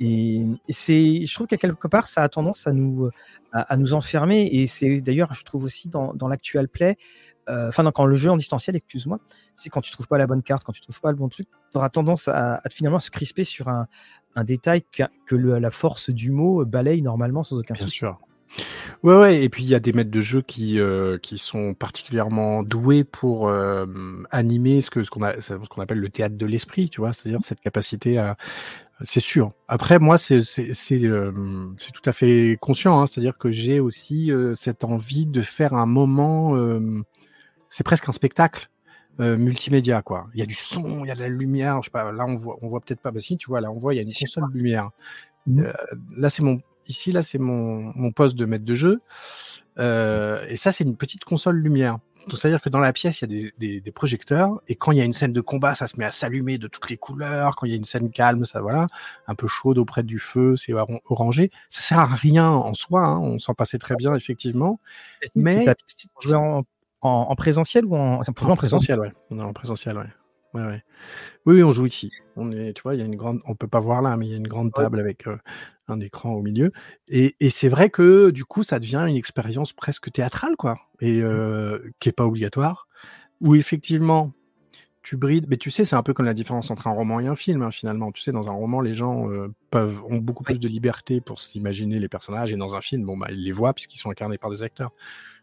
[0.00, 3.10] Et, c'est, je trouve qu'à quelque part, ça a tendance à nous,
[3.52, 4.46] à, nous enfermer.
[4.52, 6.96] Et c'est d'ailleurs, je trouve aussi dans, dans l'actual play,
[7.48, 9.20] euh, enfin, quand le jeu en distanciel, excuse-moi,
[9.54, 11.46] c'est quand tu trouves pas la bonne carte, quand tu trouves pas le bon truc,
[11.70, 13.86] tu auras tendance à, à, finalement se crisper sur un,
[14.34, 18.18] un détail que, que le, la force du mot balaye normalement sans aucun Bien sûr.
[19.02, 21.74] Ouais, ouais, et puis il y a des maîtres de jeu qui, euh, qui sont
[21.74, 23.86] particulièrement doués pour euh,
[24.30, 27.12] animer ce que ce qu'on a ce qu'on appelle le théâtre de l'esprit, tu vois,
[27.12, 28.36] c'est-à-dire cette capacité à,
[29.02, 29.52] C'est sûr.
[29.68, 30.40] Après, moi, c'est
[31.02, 31.32] euh,
[31.92, 32.98] tout à fait conscient.
[33.00, 33.06] Hein.
[33.06, 36.56] C'est-à-dire que j'ai aussi euh, cette envie de faire un moment.
[36.56, 36.80] Euh,
[37.68, 38.68] c'est presque un spectacle
[39.18, 40.26] multimédia, quoi.
[40.34, 41.80] Il y a du son, il y a de la lumière.
[41.80, 42.12] Je sais pas.
[42.12, 43.10] Là, on voit, on voit peut-être pas.
[43.10, 44.90] Bah si, tu vois, là, on voit, il y a une console de lumière.
[45.46, 45.62] Mmh.
[46.18, 46.60] là, c'est mon.
[46.86, 49.00] Ici, là, c'est mon, mon poste de maître de jeu.
[49.78, 51.98] et ça, c'est une petite console lumière.
[52.26, 54.90] Donc, c'est-à-dire que dans la pièce, il y a des, des, des, projecteurs, et quand
[54.90, 56.96] il y a une scène de combat, ça se met à s'allumer de toutes les
[56.96, 57.54] couleurs.
[57.54, 58.88] Quand il y a une scène calme, ça voilà,
[59.28, 60.72] un peu chaude auprès du feu, c'est
[61.04, 61.50] orangé.
[61.70, 64.80] Ça sert à rien en soi, hein, on s'en passait très bien effectivement.
[65.36, 65.66] Mais
[66.34, 66.64] en,
[67.00, 69.12] en, en, présentiel ou en, en présentiel, ouais.
[69.30, 70.06] en présentiel, ouais.
[70.56, 70.82] Ouais, ouais.
[71.44, 72.10] Oui, oui, on joue ici.
[72.34, 74.26] On est, tu vois, il y a une grande, on peut pas voir là, mais
[74.26, 75.36] il y a une grande table avec euh,
[75.86, 76.72] un écran au milieu.
[77.08, 81.20] Et, et c'est vrai que du coup, ça devient une expérience presque théâtrale, quoi, et
[81.20, 82.88] euh, qui est pas obligatoire.
[83.42, 84.32] Où effectivement,
[85.02, 87.26] tu brides, mais tu sais, c'est un peu comme la différence entre un roman et
[87.26, 88.12] un film, hein, finalement.
[88.12, 91.38] Tu sais, dans un roman, les gens euh, peuvent ont beaucoup plus de liberté pour
[91.38, 94.38] s'imaginer les personnages, et dans un film, bon, bah, ils les voient puisqu'ils sont incarnés
[94.38, 94.92] par des acteurs.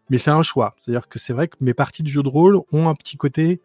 [0.09, 0.73] Mais c'est un choix.
[0.79, 3.61] C'est-à-dire que c'est vrai que mes parties de jeu de rôle ont un petit côté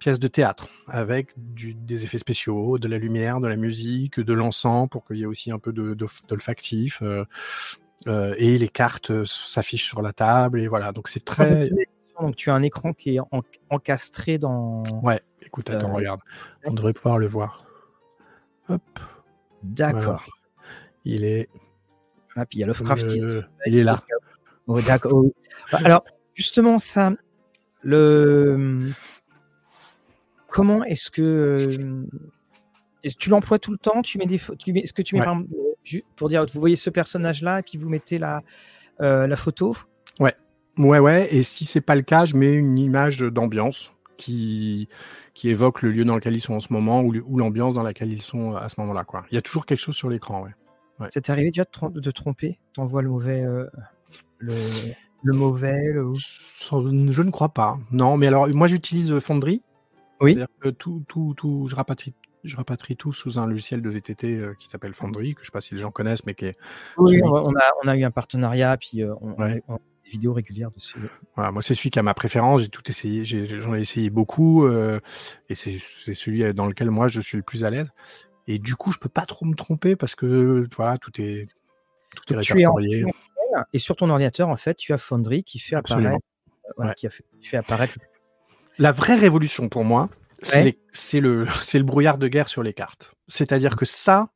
[0.00, 4.32] pièce de théâtre avec du, des effets spéciaux, de la lumière, de la musique, de
[4.32, 7.00] l'encens pour qu'il y ait aussi un peu d'olfactif.
[7.02, 7.24] Euh,
[8.08, 10.90] euh, et les cartes euh, s'affichent sur la table et voilà.
[10.90, 11.70] Donc c'est très.
[12.18, 13.20] Donc tu as un écran qui est
[13.68, 14.82] encastré dans.
[15.02, 15.20] Ouais.
[15.42, 16.20] Écoute, attends, regarde.
[16.64, 17.64] On devrait pouvoir le voir.
[18.68, 18.82] Hop.
[19.62, 20.26] D'accord.
[21.04, 21.48] Il est.
[22.36, 23.12] Ah, puis il y a Lovecraft.
[23.66, 24.02] Il est là.
[24.86, 25.24] D'accord.
[25.72, 27.12] Alors, justement, ça,
[27.82, 28.90] le,
[30.50, 32.06] comment est-ce que euh,
[33.18, 35.24] tu l'emploies tout le temps Tu mets des, est-ce que tu mets
[36.16, 38.42] pour dire, vous voyez ce personnage-là et puis vous mettez la
[39.00, 39.74] euh, la photo?
[40.18, 40.34] Ouais,
[40.78, 41.34] ouais, ouais.
[41.34, 44.88] Et si c'est pas le cas, je mets une image d'ambiance qui
[45.32, 48.12] qui évoque le lieu dans lequel ils sont en ce moment ou, l'ambiance dans laquelle
[48.12, 49.04] ils sont à ce moment-là.
[49.04, 49.24] Quoi.
[49.30, 50.42] Il y a toujours quelque chose sur l'écran.
[50.42, 50.50] Ouais.
[50.98, 51.08] ouais.
[51.10, 52.58] C'est arrivé déjà de, te tromper?
[52.74, 53.66] T'envoies le mauvais euh,
[54.38, 54.54] le,
[55.22, 57.78] le, mauvais Je ne crois pas.
[57.90, 59.62] Non, mais alors moi j'utilise Fondery
[60.20, 60.38] oui.
[60.60, 62.14] Que tout, tout, tout, je rapatrie,
[62.44, 65.46] je rapatrie tout sous un logiciel de VTT euh, qui s'appelle Foundry, que je ne
[65.46, 66.58] sais pas si les gens connaissent, mais qui est.
[66.96, 69.60] Oui, on a, on a, eu un partenariat, puis euh, on, a, des
[70.10, 70.98] vidéos régulières dessus.
[71.36, 74.64] Voilà, moi c'est celui qui a ma préférence, j'ai tout essayé, j'en ai, essayé beaucoup,
[74.64, 75.00] euh,
[75.48, 77.90] et c'est celui dans lequel moi je suis le plus à l'aise.
[78.46, 81.46] Et du coup, je peux pas trop me tromper parce que voilà, tout est
[82.16, 83.04] tout est répertorié.
[83.72, 86.18] et sur ton ordinateur, en fait, tu as Foundry qui fait apparaître,
[86.96, 87.94] qui, a fait, qui fait apparaître
[88.80, 90.08] la vraie révolution pour moi,
[90.42, 93.14] c'est le, le brouillard de guerre sur les cartes.
[93.28, 94.30] C'est-à-dire que ça,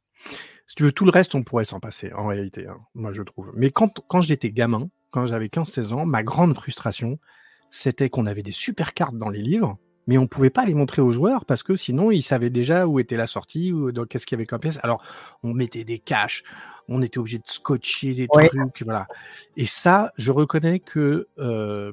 [0.67, 3.23] si tu veux, tout le reste, on pourrait s'en passer, en réalité, hein, moi je
[3.23, 3.53] trouve.
[3.57, 7.19] Mais quand, quand j'étais gamin, quand j'avais 15-16 ans, ma grande frustration,
[7.71, 11.03] c'était qu'on avait des super cartes dans les livres, mais on pouvait pas les montrer
[11.03, 14.37] aux joueurs parce que sinon ils savaient déjà où était la sortie ou qu'est-ce qu'il
[14.37, 14.79] y avait comme pièce.
[14.83, 15.03] Alors
[15.43, 16.43] on mettait des caches,
[16.89, 19.07] on était obligé de scotcher des trucs, voilà.
[19.57, 21.93] Et ça, je reconnais que euh,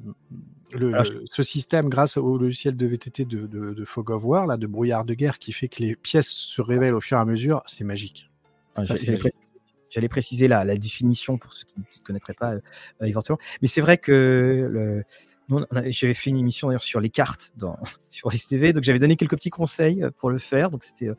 [0.73, 0.93] le,
[1.31, 4.67] ce système, grâce au logiciel de VTT de, de, de, Fog of War, là, de
[4.67, 7.63] brouillard de guerre, qui fait que les pièces se révèlent au fur et à mesure,
[7.65, 8.29] c'est magique.
[8.75, 8.83] Ah,
[9.89, 12.59] j'allais préciser la, la, définition pour ceux qui ne connaîtraient pas euh,
[13.05, 13.41] éventuellement.
[13.61, 15.03] Mais c'est vrai que le,
[15.87, 17.77] j'avais fait une émission d'ailleurs sur les cartes dans,
[18.09, 20.71] sur STV, donc j'avais donné quelques petits conseils euh, pour le faire.
[20.71, 21.15] Donc c'était euh,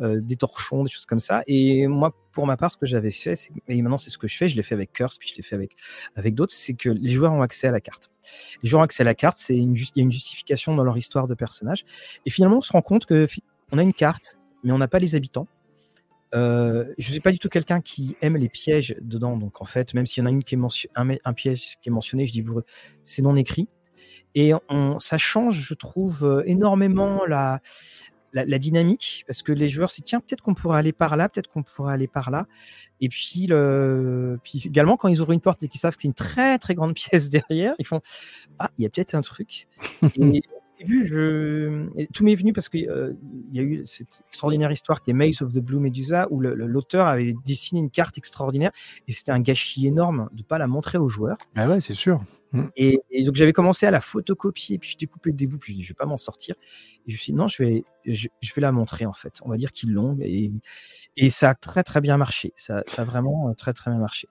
[0.00, 1.42] euh, des torchons, des choses comme ça.
[1.46, 3.34] Et moi, pour ma part, ce que j'avais fait,
[3.68, 5.42] et maintenant c'est ce que je fais, je l'ai fait avec Curse, puis je l'ai
[5.42, 5.76] fait avec
[6.16, 8.10] avec d'autres, c'est que les joueurs ont accès à la carte.
[8.62, 10.84] Les joueurs ont accès à la carte, c'est une, il y a une justification dans
[10.84, 11.84] leur histoire de personnage.
[12.26, 13.26] Et finalement, on se rend compte que
[13.70, 15.48] on a une carte, mais on n'a pas les habitants.
[16.34, 19.92] Euh, je suis pas du tout quelqu'un qui aime les pièges dedans, donc en fait,
[19.94, 20.58] même s'il y en a une qui est
[20.94, 22.44] un, un, piège qui est mentionné, je dis
[23.02, 23.68] c'est non écrit.
[24.34, 24.52] Et
[24.98, 27.60] ça change, je trouve, euh, énormément la,
[28.58, 31.50] dynamique parce que les joueurs se disent tiens peut-être qu'on pourrait aller par là, peut-être
[31.50, 32.46] qu'on pourrait aller par là.
[33.02, 36.08] Et puis, le, puis également quand ils ouvrent une porte et qu'ils savent que c'est
[36.08, 38.00] une très très grande pièce derrière, ils font
[38.58, 39.68] ah il y a peut-être un truc.
[40.82, 42.06] début, je...
[42.12, 43.12] tout m'est venu parce qu'il euh,
[43.52, 47.06] y a eu cette extraordinaire histoire qui est Maze of the Blue Medusa où l'auteur
[47.06, 48.72] avait dessiné une carte extraordinaire
[49.08, 51.38] et c'était un gâchis énorme de pas la montrer aux joueurs.
[51.54, 52.22] Ah ouais, c'est sûr.
[52.52, 52.64] Mm.
[52.76, 55.84] Et, donc j'avais commencé à la photocopier, puis je découpais des bouts, puis je dis
[55.84, 56.54] je vais pas m'en sortir.
[57.06, 59.40] Et je me suis dit non, je vais, je, vais la montrer en fait.
[59.42, 60.50] On va dire qu'ils l'ont et,
[61.16, 62.52] et ça a très très bien marché.
[62.56, 64.28] Ça, ça a vraiment très très bien marché.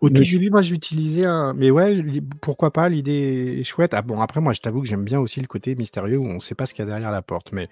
[0.00, 1.54] Au tout début, moi, j'utilisais un.
[1.54, 2.02] Mais ouais,
[2.40, 3.94] pourquoi pas, l'idée est chouette.
[3.94, 6.34] Ah bon, après, moi, je t'avoue que j'aime bien aussi le côté mystérieux où on
[6.34, 7.52] ne sait pas ce qu'il y a derrière la porte.
[7.52, 7.68] Mais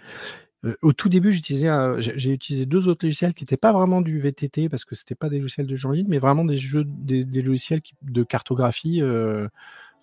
[0.64, 4.18] euh, au tout début, j'utilisais j'ai utilisé deux autres logiciels qui n'étaient pas vraiment du
[4.18, 6.84] VTT parce que c'était pas des logiciels de jeu en ligne, mais vraiment des jeux,
[6.84, 9.02] des, logiciels de cartographie.
[9.02, 9.42] Euh,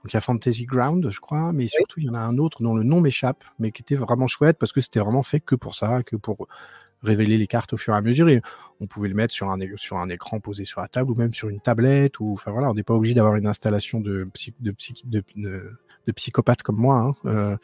[0.04, 2.38] donc il y a Fantasy Ground, je crois, mais surtout il y en a un
[2.38, 5.40] autre dont le nom m'échappe, mais qui était vraiment chouette parce que c'était vraiment fait
[5.40, 6.48] que pour ça, que pour
[7.04, 8.30] révéler les cartes au fur et à mesure.
[8.30, 8.42] Et
[8.80, 11.34] on pouvait le mettre sur un, sur un écran posé sur la table ou même
[11.34, 12.20] sur une tablette.
[12.20, 14.30] Ou, enfin voilà, on n'est pas obligé d'avoir une installation de,
[14.60, 14.76] de,
[15.06, 15.24] de,
[16.08, 16.98] de, psychopathe comme moi.
[16.98, 17.14] Hein.
[17.26, 17.58] Euh,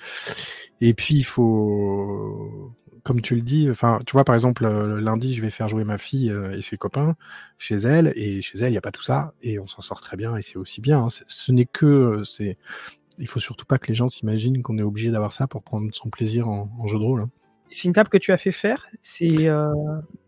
[0.81, 2.73] et puis, il faut
[3.03, 5.97] comme tu le dis, enfin, tu vois, par exemple, lundi, je vais faire jouer ma
[5.97, 7.15] fille et ses copains
[7.57, 10.01] chez elle, et chez elle, il n'y a pas tout ça, et on s'en sort
[10.01, 11.05] très bien, et c'est aussi bien.
[11.05, 11.07] Hein.
[11.09, 12.57] Ce n'est que, c'est,
[13.19, 15.89] il faut surtout pas que les gens s'imaginent qu'on est obligé d'avoir ça pour prendre
[15.93, 17.21] son plaisir en, jeu de rôle.
[17.21, 17.29] Hein.
[17.71, 19.73] C'est une table que tu as fait faire C'est euh...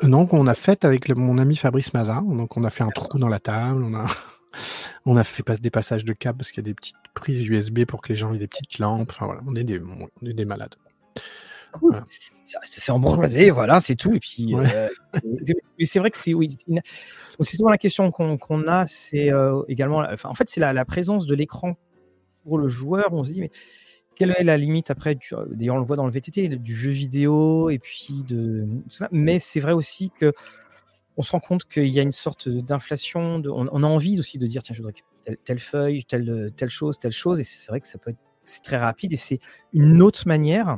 [0.03, 2.21] non qu'on a faite avec mon ami Fabrice Maza.
[2.27, 4.05] Donc on a fait un trou dans la table, on a
[5.05, 7.85] on a fait des passages de câbles parce qu'il y a des petites prises USB
[7.85, 9.09] pour que les gens aient des petites lampes.
[9.11, 10.75] Enfin voilà, on est des, on est des malades.
[12.63, 14.13] C'est embourgeoisé, voilà, c'est tout.
[14.13, 14.89] Et puis, euh,
[15.81, 16.57] c'est vrai que c'est oui.
[17.39, 21.25] C'est souvent la question qu'on a, c'est euh, également, en fait, c'est la, la, présence
[21.25, 21.77] de l'écran
[22.43, 23.51] pour le joueur, on se dit, mais
[24.21, 25.17] quelle est la limite après
[25.49, 28.67] D'ailleurs, on le voit dans le VTT, du jeu vidéo et puis de
[29.11, 30.31] Mais c'est vrai aussi que
[31.17, 33.41] on se rend compte qu'il y a une sorte d'inflation.
[33.43, 34.93] On, on, a envie aussi de dire tiens, je voudrais
[35.43, 37.39] telle, feuille, telle, telle chose, telle chose.
[37.39, 39.39] Et c'est vrai que ça peut être c'est très rapide et c'est
[39.73, 40.77] une autre manière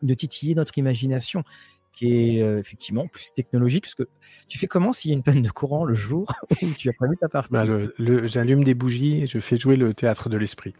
[0.00, 1.44] de titiller notre imagination
[1.92, 4.08] qui est euh, effectivement plus technologique, parce que
[4.48, 6.32] tu fais comment s'il y a une panne de courant le jour
[6.62, 7.52] où tu as prévu ta partie?
[7.52, 10.74] Bah, le, J'allume des bougies et je fais jouer le théâtre de l'esprit.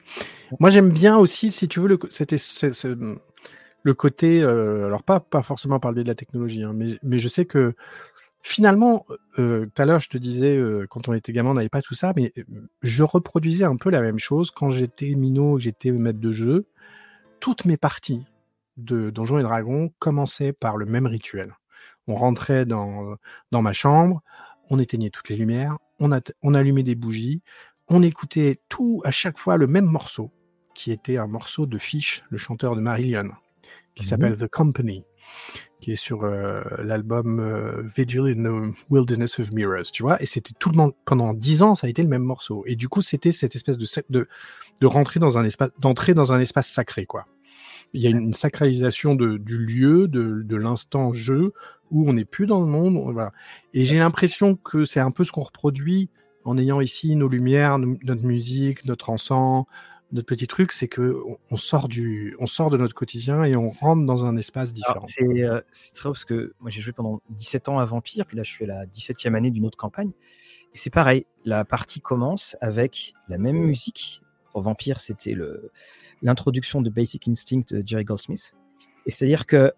[0.59, 2.37] Moi j'aime bien aussi, si tu veux, le, c'était,
[3.83, 7.29] le côté, euh, alors pas, pas forcément parler de la technologie, hein, mais, mais je
[7.29, 7.75] sais que
[8.43, 9.05] finalement,
[9.39, 11.95] euh, tout à l'heure je te disais, quand on était gamin, on n'avait pas tout
[11.95, 12.33] ça, mais
[12.83, 16.67] je reproduisais un peu la même chose quand j'étais minot, j'étais maître de jeu.
[17.41, 18.25] Toutes mes parties,
[18.77, 21.55] de Donjons et Dragons commençait par le même rituel.
[22.07, 23.17] On rentrait dans,
[23.51, 24.23] dans ma chambre,
[24.71, 27.43] on éteignait toutes les lumières, on, a, on allumait des bougies,
[27.89, 30.33] on écoutait tout à chaque fois le même morceau,
[30.75, 33.29] qui était un morceau de Fish, le chanteur de Marillion,
[33.95, 35.05] qui mmh s'appelle The Company,
[35.81, 40.27] qui est sur euh, l'album euh, Vigil in the Wilderness of Mirrors, tu vois, et
[40.27, 42.65] c'était tout le monde, pendant dix ans, ça a été le même morceau.
[42.67, 44.29] Et du coup, c'était cette espèce de, de,
[44.81, 47.27] de rentrer dans un espace, d'entrer dans un espace sacré, quoi
[47.93, 51.53] il y a une sacralisation de, du lieu, de, de l'instant jeu,
[51.91, 52.99] où on n'est plus dans le monde.
[53.13, 53.33] Voilà.
[53.75, 56.09] Et j'ai l'impression que c'est un peu ce qu'on reproduit
[56.45, 59.67] en ayant ici nos lumières, notre musique, notre encens,
[60.13, 61.17] notre petit truc, c'est que
[61.51, 65.07] on sort du, on sort de notre quotidien et on rentre dans un espace différent.
[65.21, 68.43] Euh, c'est très parce que moi j'ai joué pendant 17 ans à Vampire, puis là
[68.43, 70.11] je suis à la 17e année d'une autre campagne.
[70.75, 74.23] Et c'est pareil, la partie commence avec la même musique.
[74.51, 75.71] Pour Vampire, c'était le,
[76.23, 78.55] l'introduction de Basic Instinct de Jerry Goldsmith.
[79.07, 79.73] Et c'est-à-dire que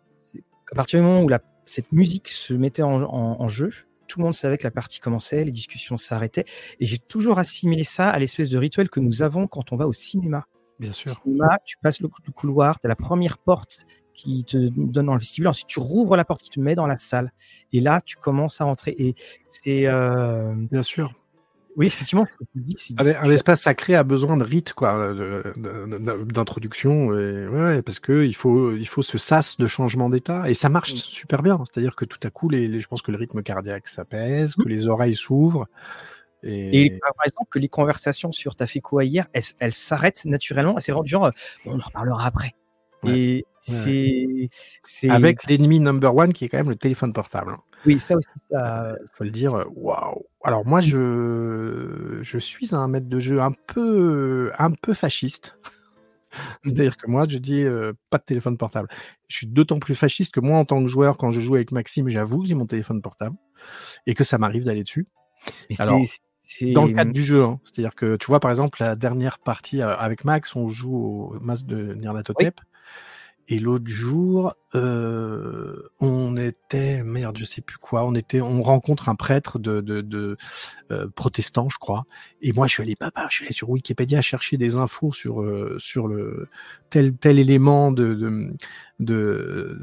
[0.72, 3.70] à partir du moment où la, cette musique se mettait en, jeu,
[4.06, 6.44] tout le monde savait que la partie commençait, les discussions s'arrêtaient.
[6.80, 9.86] Et j'ai toujours assimilé ça à l'espèce de rituel que nous avons quand on va
[9.86, 10.46] au cinéma.
[10.78, 11.12] Bien sûr.
[11.12, 15.14] Au cinéma, tu passes le, couloir, tu as la première porte qui te donne dans
[15.14, 15.48] le vestibule.
[15.48, 17.32] Ensuite, tu rouvres la porte qui te met dans la salle.
[17.72, 18.94] Et là, tu commences à entrer.
[18.98, 19.14] Et
[19.48, 19.86] c'est.
[19.86, 20.54] Euh...
[20.70, 21.14] Bien sûr.
[21.76, 22.26] Oui, effectivement.
[22.98, 25.12] Un, espace sacré a besoin de rites, quoi,
[25.56, 30.68] d'introduction, ouais, parce que il faut, il faut ce sas de changement d'état, et ça
[30.68, 30.98] marche mm.
[30.98, 31.58] super bien.
[31.58, 34.68] C'est-à-dire que tout à coup, les, je pense que le rythme cardiaque s'apaise, que mm.
[34.68, 35.66] les oreilles s'ouvrent.
[36.46, 36.98] Et...
[37.00, 40.78] par exemple, que les conversations sur t'as fait quoi hier, elles s'arrêtent naturellement.
[40.78, 41.30] C'est vraiment du genre,
[41.64, 42.54] on en reparlera après.
[43.06, 47.56] Et c'est avec l'ennemi number one qui est quand même le téléphone portable.
[47.86, 48.84] Oui, ça aussi, ça.
[48.86, 49.52] Euh, faut le dire.
[49.74, 50.24] Waouh.
[50.44, 55.58] Alors moi, je je suis un maître de jeu un peu un peu fasciste.
[56.64, 58.88] C'est-à-dire que moi, je dis euh, pas de téléphone portable.
[59.28, 61.72] Je suis d'autant plus fasciste que moi, en tant que joueur, quand je joue avec
[61.72, 63.36] Maxime, j'avoue que j'ai mon téléphone portable
[64.06, 65.06] et que ça m'arrive d'aller dessus.
[65.78, 66.00] Alors,
[66.74, 67.60] dans le cadre du jeu, hein.
[67.64, 71.40] c'est-à-dire que tu vois, par exemple, la dernière partie euh, avec Max, on joue au
[71.40, 72.60] masque de Nyarlathotep.
[73.48, 78.04] Et l'autre jour, euh, on était merde, je sais plus quoi.
[78.06, 80.36] On était, on rencontre un prêtre de, de, de
[80.90, 82.04] euh, protestant, je crois.
[82.40, 85.42] Et moi, je suis allé, papa, je suis allé sur Wikipédia chercher des infos sur
[85.42, 86.48] euh, sur le
[86.88, 88.56] tel tel élément de, de,
[89.00, 89.78] de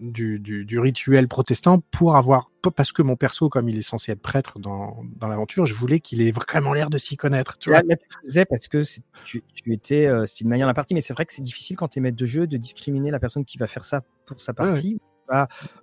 [0.00, 4.12] du, du, du, rituel protestant pour avoir parce que mon perso, comme il est censé
[4.12, 7.58] être prêtre dans, dans l'aventure, je voulais qu'il ait vraiment l'air de s'y connaître.
[7.58, 8.82] Tu vois là, parce que
[9.24, 11.98] tu, tu étais, euh, manière la partie, mais c'est vrai que c'est difficile quand tu
[11.98, 15.00] es maître de jeu de discriminer la personne qui va faire ça pour sa partie.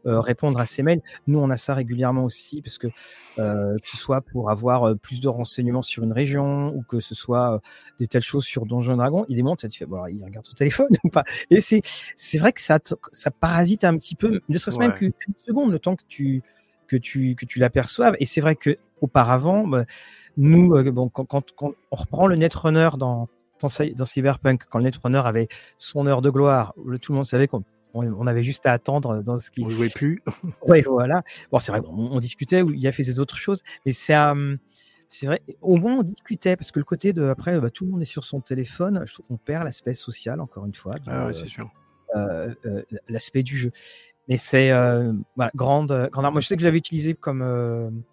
[0.06, 1.02] Euh, répondre à ses mails.
[1.28, 2.88] Nous, on a ça régulièrement aussi, parce que
[3.40, 7.00] euh, que ce soit pour avoir euh, plus de renseignements sur une région ou que
[7.00, 7.62] ce soit
[8.00, 10.90] des telles choses sur Donjon Dragon, il démonte, tu fais, bon, il regarde son téléphone
[11.04, 11.24] ou pas.
[11.50, 11.82] Et c'est
[12.16, 12.80] c'est vrai que ça
[13.12, 15.14] ça parasite un petit peu, ne serait-ce même qu'une
[15.46, 16.44] seconde, le temps que tu
[16.88, 18.16] que tu que tu l'aperçoives.
[18.20, 19.86] Et c'est vrai que auparavant, bah,
[20.38, 23.30] nous, bon, quand, quand, quand, on reprend le Netrunner dans
[23.62, 27.48] dans, dans Cyberpunk, quand le Netrunner avait son heure de gloire, tout le monde savait
[27.48, 27.64] qu'on
[27.94, 29.64] on, avait juste à attendre dans ce qui.
[29.64, 30.22] On jouait plus.
[30.68, 31.24] oui, voilà.
[31.52, 34.16] Bon, c'est vrai, on, discutait, il a fait ses autres choses, mais c'est.
[35.08, 37.24] c'est vrai, au moins on discutait, parce que le côté de.
[37.24, 40.40] Après, bah, tout le monde est sur son téléphone, je trouve qu'on perd l'aspect social,
[40.40, 40.96] encore une fois.
[41.08, 41.70] ah c'est sûr.
[43.08, 43.72] l'aspect du jeu.
[44.28, 44.70] Mais c'est
[45.36, 46.32] voilà, grande, grande.
[46.32, 48.04] Moi, je sais que je l'avais utilisé comme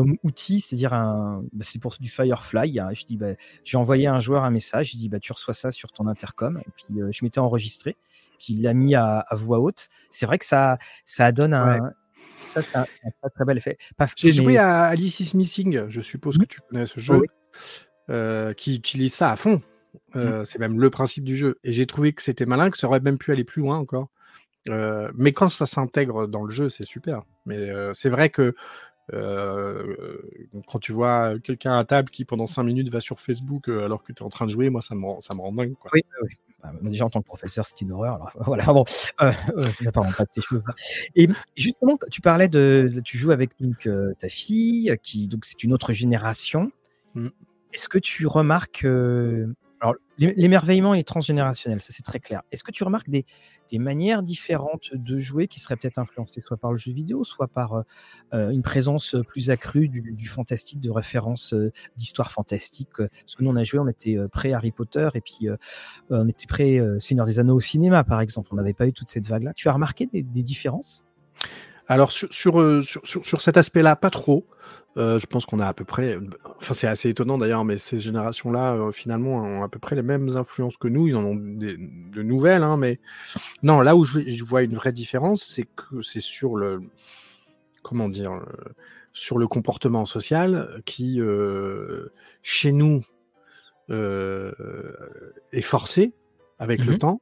[0.00, 2.80] comme outil, c'est-à-dire un, bah, c'est pour du Firefly.
[2.80, 2.88] Hein.
[2.94, 3.34] Je dis, bah,
[3.64, 6.06] j'ai envoyé à un joueur un message, je dis, bah, tu reçois ça sur ton
[6.06, 7.98] intercom, et puis euh, je m'étais enregistré,
[8.38, 9.88] puis il l'a mis à, voix haute.
[10.08, 11.92] C'est vrai que ça, ça donne un,
[12.34, 12.86] ça, un,
[13.34, 13.76] très bel effet.
[14.16, 17.20] J'ai joué à Alice is Missing, je suppose que tu connais ce jeu,
[18.08, 19.60] euh, qui utilise ça à fond.
[20.16, 21.58] Euh, c'est même le principe du jeu.
[21.62, 24.08] Et j'ai trouvé que c'était malin, que ça aurait même pu aller plus loin encore.
[24.66, 27.24] mais quand ça s'intègre dans le jeu, c'est super.
[27.44, 28.54] Mais c'est vrai que
[29.12, 34.02] quand tu vois quelqu'un à table qui pendant 5 minutes va sur Facebook euh, alors
[34.02, 35.74] que tu es en train de jouer, moi ça me rend, ça me rend dingue.
[35.74, 35.90] Quoi.
[35.94, 36.30] Oui, oui.
[36.62, 38.16] Bah, déjà en tant que professeur, c'est une horreur.
[38.16, 38.84] Alors, voilà, bon,
[39.22, 40.62] euh, euh pas de ces choses.
[41.16, 43.88] Et justement, tu parlais de, tu joues avec donc
[44.18, 46.70] ta fille, qui donc c'est une autre génération.
[47.14, 47.28] Mm.
[47.72, 48.84] Est-ce que tu remarques
[49.82, 52.42] alors, l'émerveillement est transgénérationnel, ça c'est très clair.
[52.52, 53.24] Est-ce que tu remarques des,
[53.72, 57.74] manières différentes de jouer qui seraient peut-être influencées soit par le jeu vidéo, soit par
[57.74, 57.82] euh,
[58.34, 63.50] euh, une présence plus accrue du, fantastique, de références euh, d'histoire fantastique Parce que nous
[63.50, 65.48] on a joué, on était prêt Harry Potter et puis
[66.10, 68.48] on était prêt Seigneur des Anneaux au cinéma par exemple.
[68.52, 69.54] On n'avait pas eu toute cette vague-là.
[69.54, 71.04] Tu as remarqué des, différences?
[71.90, 74.46] Alors sur, sur, sur, cet aspect-là, pas trop.
[74.96, 76.18] Euh, je pense qu'on a à peu près,
[76.56, 80.02] enfin c'est assez étonnant d'ailleurs, mais ces générations-là euh, finalement ont à peu près les
[80.02, 81.08] mêmes influences que nous.
[81.08, 83.00] Ils en ont de nouvelles, hein, mais
[83.64, 86.80] non, là où je, vois une vraie différence, c'est que c'est sur le,
[87.82, 88.44] comment dire, euh,
[89.12, 91.20] sur le comportement social qui,
[92.42, 93.02] chez nous,
[93.88, 96.12] est forcé
[96.60, 97.20] avec le mmh temps,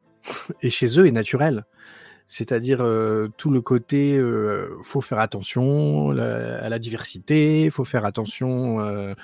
[0.61, 1.65] et chez eux est naturel
[2.29, 8.81] c'est-à-dire euh, tout le côté euh, faut faire attention à la diversité, faut faire attention.
[8.81, 9.15] Euh,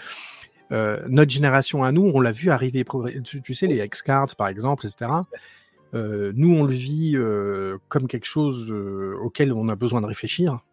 [0.72, 2.84] euh, notre génération à nous, on l'a vu arriver,
[3.22, 5.10] tu, tu, sais les X-Cards par exemple, etc.
[5.92, 7.16] nous, on le vit
[7.88, 10.64] comme quelque chose auquel on a besoin de réfléchir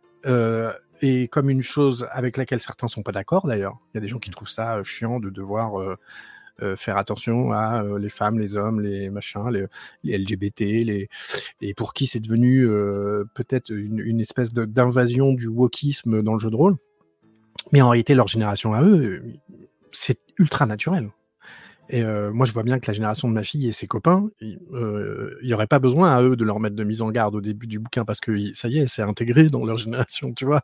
[1.02, 3.78] et comme une chose avec laquelle certains sont pas d'accord d'ailleurs.
[3.94, 5.98] Il y a des gens qui trouvent ça chiant de devoir euh,
[6.76, 9.50] faire attention à euh, les femmes, les hommes, les machins,
[10.04, 11.10] les, LGBT, les...
[11.62, 16.50] et pour qui c'est devenu euh, peut-être une, espèce d'invasion du wokisme dans le jeu
[16.50, 16.78] de rôle.
[17.72, 19.24] Mais en réalité, leur génération à eux,
[19.92, 21.10] c'est ultra naturel.
[21.90, 24.60] Et moi, je vois bien que la génération de ma fille et ses copains, il
[25.44, 27.68] n'y aurait pas besoin à eux de leur mettre de mise en garde au début
[27.68, 30.62] du bouquin parce que ça y est, c'est intégré dans leur génération, tu vois.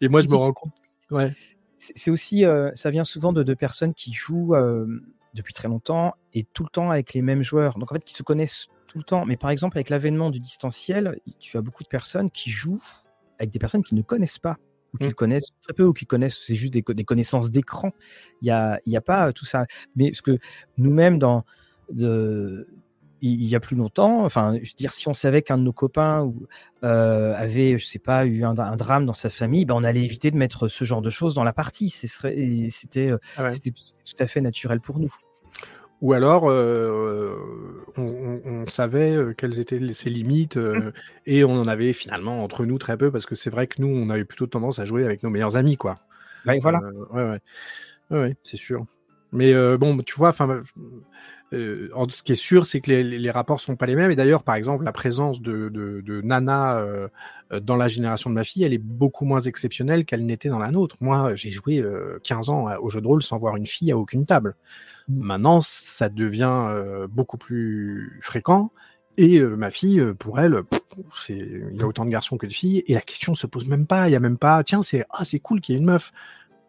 [0.00, 0.72] Et moi, je me rends compte.
[1.10, 1.32] Ouais.
[1.76, 4.54] C'est aussi, ça vient souvent de, de personnes qui jouent
[5.34, 7.78] depuis très longtemps et tout le temps avec les mêmes joueurs.
[7.78, 9.24] Donc en fait, qui se connaissent tout le temps.
[9.24, 12.82] Mais par exemple, avec l'avènement du distanciel, tu as beaucoup de personnes qui jouent
[13.38, 14.56] avec des personnes qui ne connaissent pas
[14.94, 15.14] ou qui mmh.
[15.14, 17.92] connaissent très peu ou qui connaissent c'est juste des, connaissances d'écran.
[18.42, 19.66] Il n'y a, y a pas euh, tout ça.
[19.96, 20.38] Mais ce que
[20.76, 21.44] nous-mêmes dans
[21.90, 22.68] de,
[23.22, 25.72] il y a plus longtemps, enfin, je veux dire, si on savait qu'un de nos
[25.72, 26.32] copains
[26.82, 30.32] euh, avait, je sais pas, eu un, drame dans sa famille, ben on allait éviter
[30.32, 31.88] de mettre ce genre de choses dans la partie.
[31.88, 35.14] C'était euh, ah tout à fait naturel pour nous.
[36.00, 37.36] Ou alors, euh,
[37.96, 40.90] on, savait quelles étaient ses limites mmh.
[41.26, 43.86] et on en avait finalement entre nous très peu parce que c'est vrai que nous,
[43.86, 46.00] on avait plutôt tendance à jouer avec nos meilleurs amis, quoi.
[46.44, 46.80] voilà.
[47.12, 48.84] ouais, ouais, ouais, c'est sûr.
[49.30, 50.64] Mais bon, tu vois, enfin
[51.52, 54.10] euh, ce qui est sûr, c'est que les, les, rapports sont pas les mêmes.
[54.10, 57.08] Et d'ailleurs, par exemple, la présence de, de, de Nana euh,
[57.60, 60.70] dans la génération de ma fille, elle est beaucoup moins exceptionnelle qu'elle n'était dans la
[60.70, 60.96] nôtre.
[61.00, 63.98] Moi, j'ai joué euh, 15 ans au jeu de rôle sans voir une fille à
[63.98, 64.56] aucune table.
[65.08, 68.70] Maintenant, ça devient euh, beaucoup plus fréquent.
[69.18, 70.62] Et euh, ma fille, pour elle,
[71.28, 73.86] il y a autant de garçons que de filles, et la question se pose même
[73.86, 74.08] pas.
[74.08, 76.12] Il y a même pas, tiens, c'est ah, c'est cool qu'il y ait une meuf.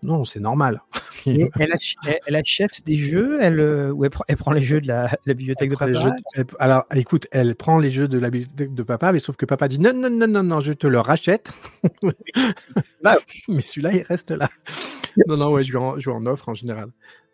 [0.03, 0.81] Non, c'est normal.
[1.25, 5.75] elle, achète, des jeux, elle, euh, ou elle, prend, les jeux de la, bibliothèque de
[5.75, 6.15] papa.
[6.59, 9.67] alors, écoute, elle prend les jeux de la bibliothèque de papa, mais sauf que papa
[9.67, 11.51] dit non, non, non, non, non, je te le rachète.
[13.03, 13.17] Bah,
[13.49, 14.49] mais celui-là, il reste là.
[15.27, 16.89] non, non, ouais, je vais en, offre en général.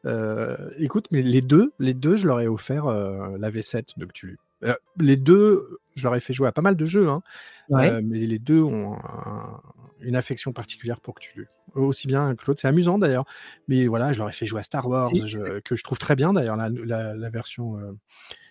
[0.06, 4.06] Euh, écoute, mais les deux, les deux, je leur ai offert euh, la V7 de
[4.62, 4.76] Cthulhu.
[5.00, 7.22] les deux, je leur ai fait jouer à pas mal de jeux, hein,
[7.70, 8.98] mais les deux ont
[10.02, 12.62] une affection particulière pour Cthulhu aussi bien que l'autre.
[12.62, 13.26] C'est amusant d'ailleurs.
[13.68, 15.12] Mais voilà, je leur ai fait jouer à Star Wars,
[15.64, 16.56] que je trouve très bien d'ailleurs.
[16.56, 17.92] La, version, euh,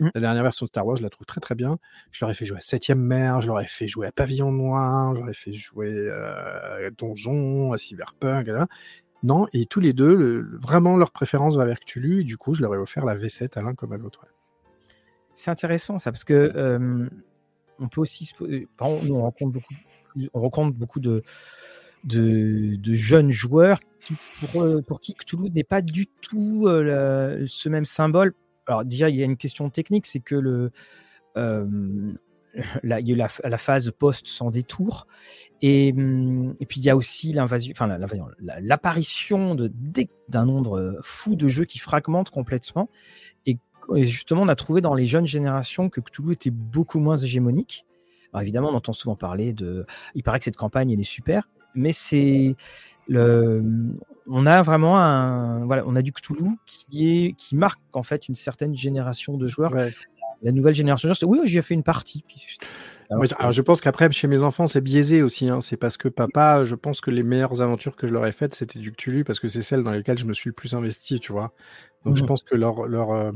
[0.00, 0.10] mmh.
[0.14, 1.78] la dernière version de Star Wars, je la trouve très très bien.
[2.10, 4.52] Je leur ai fait jouer à Septième Mer, je leur ai fait jouer à Pavillon
[4.52, 8.48] Noir, je leur ai fait jouer euh, à Donjon, à Cyberpunk,
[9.22, 12.62] Non, et tous les deux, vraiment leur préférence va vers Cthulhu, et du coup, je
[12.62, 14.24] leur ai offert la V7 à l'un comme à l'autre.
[15.38, 17.08] C'est intéressant ça, parce que
[17.78, 18.32] on peut aussi,
[18.76, 19.22] par exemple, on
[20.40, 21.22] rencontre beaucoup, de,
[22.82, 24.14] jeunes joueurs qui,
[24.84, 28.34] pour, qui Cthulhu n'est pas du tout ce même symbole.
[28.66, 30.72] Alors déjà, il y a une question technique, c'est que le,
[32.82, 35.06] la, phase post sans détour.
[35.62, 35.92] Et,
[36.68, 37.96] puis il y a aussi l'invasion, enfin
[38.40, 39.54] l'apparition
[40.28, 42.90] d'un nombre fou de jeux qui fragmentent complètement.
[43.46, 43.58] Et,
[43.96, 47.84] justement, on a trouvé dans les jeunes générations que Cthulhu était beaucoup moins hégémonique.
[48.32, 49.86] Alors évidemment, on entend souvent parler de.
[50.14, 52.56] Il paraît que cette campagne elle est super, mais c'est
[53.08, 53.64] le.
[54.26, 55.64] On a vraiment un.
[55.64, 59.46] Voilà, on a du Cthulhu qui est qui marque en fait une certaine génération de
[59.46, 59.72] joueurs
[60.42, 61.08] la nouvelle génération.
[61.22, 62.24] Oui, j'y ai fait une partie.
[63.10, 65.48] Alors, je pense qu'après, chez mes enfants, c'est biaisé aussi.
[65.48, 65.60] Hein.
[65.60, 68.54] C'est parce que papa, je pense que les meilleures aventures que je leur ai faites,
[68.54, 71.18] c'était du Cthulhu, parce que c'est celles dans lesquelles je me suis le plus investi,
[71.20, 71.52] tu vois.
[72.04, 72.26] Donc je mmh.
[72.26, 73.32] pense que leur, leur euh,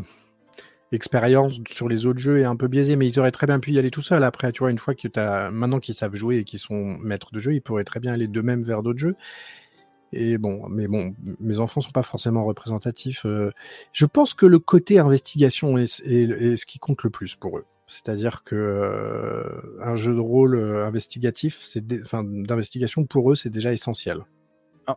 [0.93, 3.73] expérience sur les autres jeux est un peu biaisée, mais ils auraient très bien pu
[3.73, 4.71] y aller tout seul après, tu vois.
[4.71, 7.63] Une fois que as, maintenant qu'ils savent jouer et qu'ils sont maîtres de jeu, ils
[7.63, 9.17] pourraient très bien aller d'eux-mêmes vers d'autres jeux.
[10.13, 13.25] Et bon, mais bon, mes enfants sont pas forcément représentatifs.
[13.25, 13.51] Euh.
[13.93, 17.65] je pense que le côté investigation est, ce qui compte le plus pour eux.
[17.87, 23.73] C'est-à-dire que euh, un jeu de rôle euh, investigatif, c'est d'investigation pour eux, c'est déjà
[23.73, 24.19] essentiel.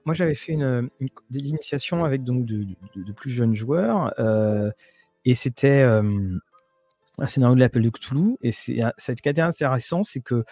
[0.06, 0.90] Moi, j'avais fait une,
[1.32, 2.66] initiations avec donc de,
[3.16, 4.14] plus jeunes joueurs,
[5.26, 5.82] et c'était
[7.18, 8.38] un scénario de l'appel de Cthulhu.
[8.42, 10.44] Et c'est cette qui intéressant, c'est que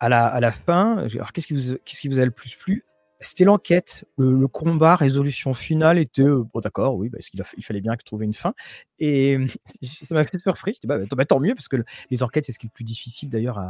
[0.00, 2.84] à la, à la fin, alors qu'est-ce qui vous vous a le plus plu?
[3.20, 4.04] C'était l'enquête.
[4.18, 8.26] Le, combat, résolution finale était euh, bon, d'accord, oui, parce qu'il il fallait bien trouver
[8.26, 8.52] une fin.
[8.98, 9.38] Et
[9.82, 10.74] ça m'a fait surpris.
[10.74, 11.76] Je dis, bah, bah, tant mieux, parce que
[12.10, 13.60] les enquêtes, c'est ce qui est le plus difficile d'ailleurs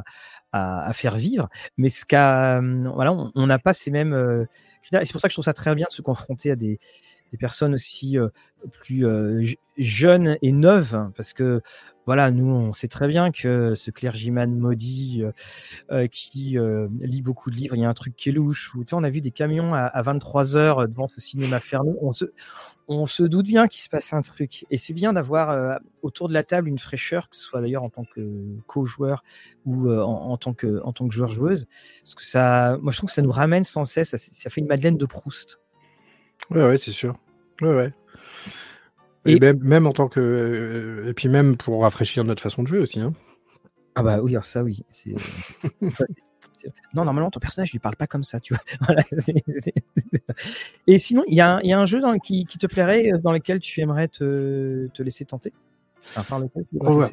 [0.52, 1.50] à, à, faire vivre.
[1.76, 4.14] Mais ce qu'a, voilà, on n'a pas ces mêmes.
[4.14, 4.46] Euh,
[4.82, 6.80] c'est pour ça que je trouve ça très bien de se confronter à des,
[7.32, 8.28] des personnes aussi euh,
[8.82, 9.42] plus euh,
[9.78, 11.62] jeunes et neuves, parce que
[12.04, 15.22] voilà, nous on sait très bien que ce clergyman maudit
[15.90, 16.58] euh, qui
[17.00, 18.74] lit beaucoup de livres, il y a un truc qui est louche.
[18.74, 21.92] Ou, on a vu des camions à, 23 heures devant ce cinéma fermé.
[22.02, 22.24] On se,
[22.88, 24.66] on doute bien qu'il se passe un truc.
[24.72, 27.90] Et c'est bien d'avoir autour de la table une fraîcheur, que ce soit d'ailleurs en
[27.90, 29.22] tant que co-joueur
[29.64, 31.68] ou en, tant que que joueur-joueuse,
[32.02, 34.16] parce que ça, moi je trouve que ça nous ramène sans cesse.
[34.16, 35.60] Ça fait une Madeleine de Proust.
[36.50, 37.14] Ouais, ouais, c'est sûr.
[37.60, 37.92] Ouais, ouais.
[39.24, 40.20] Et, même, en tant que.
[40.20, 43.00] Euh, et puis même pour rafraîchir notre façon de jouer aussi.
[43.00, 43.12] Hein.
[43.94, 44.84] Ah bah oui, alors ça oui.
[46.94, 48.96] non, normalement, ton personnage ne lui parle pas comme ça, tu vois.
[50.86, 53.80] et sinon, il y, a un jeu dans, qui, te plairait, euh, dans lequel tu
[53.80, 55.52] aimerais te, laisser tenter?
[56.80, 57.04] Oh,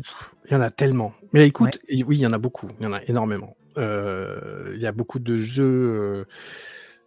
[0.46, 1.14] Il y en a tellement.
[1.34, 2.70] Mais écoute, oui, il y en a beaucoup.
[2.80, 3.56] Il y en a énormément.
[3.78, 6.26] Euh, il y a beaucoup de jeux.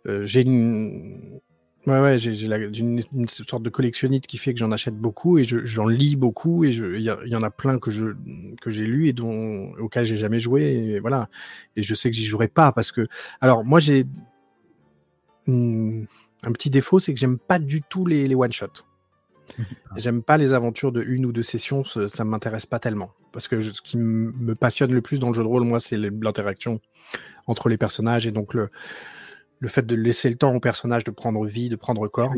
[0.04, 1.40] J'ai une
[1.86, 5.44] Ouais, ouais, j'ai une, une, sorte de collectionnite qui fait que j'en achète beaucoup et
[5.44, 8.14] j'en lis beaucoup et il y, y, en a plein que je
[8.60, 11.28] que j'ai lu et dont auxquels j'ai jamais joué et voilà
[11.74, 13.08] et je sais que j'y jouerai pas parce que
[13.40, 14.06] alors moi j'ai
[15.48, 18.84] un petit défaut c'est que j'aime pas du tout les, les one shot.
[19.96, 23.48] J'aime pas les aventures de une ou deux sessions, ça, ça m'intéresse pas tellement parce
[23.48, 26.80] que ce qui me passionne le plus dans le jeu de rôle moi c'est l'interaction
[27.48, 28.70] entre les personnages et donc le
[29.62, 32.34] le fait de laisser le temps au personnage de prendre vie, de prendre corps.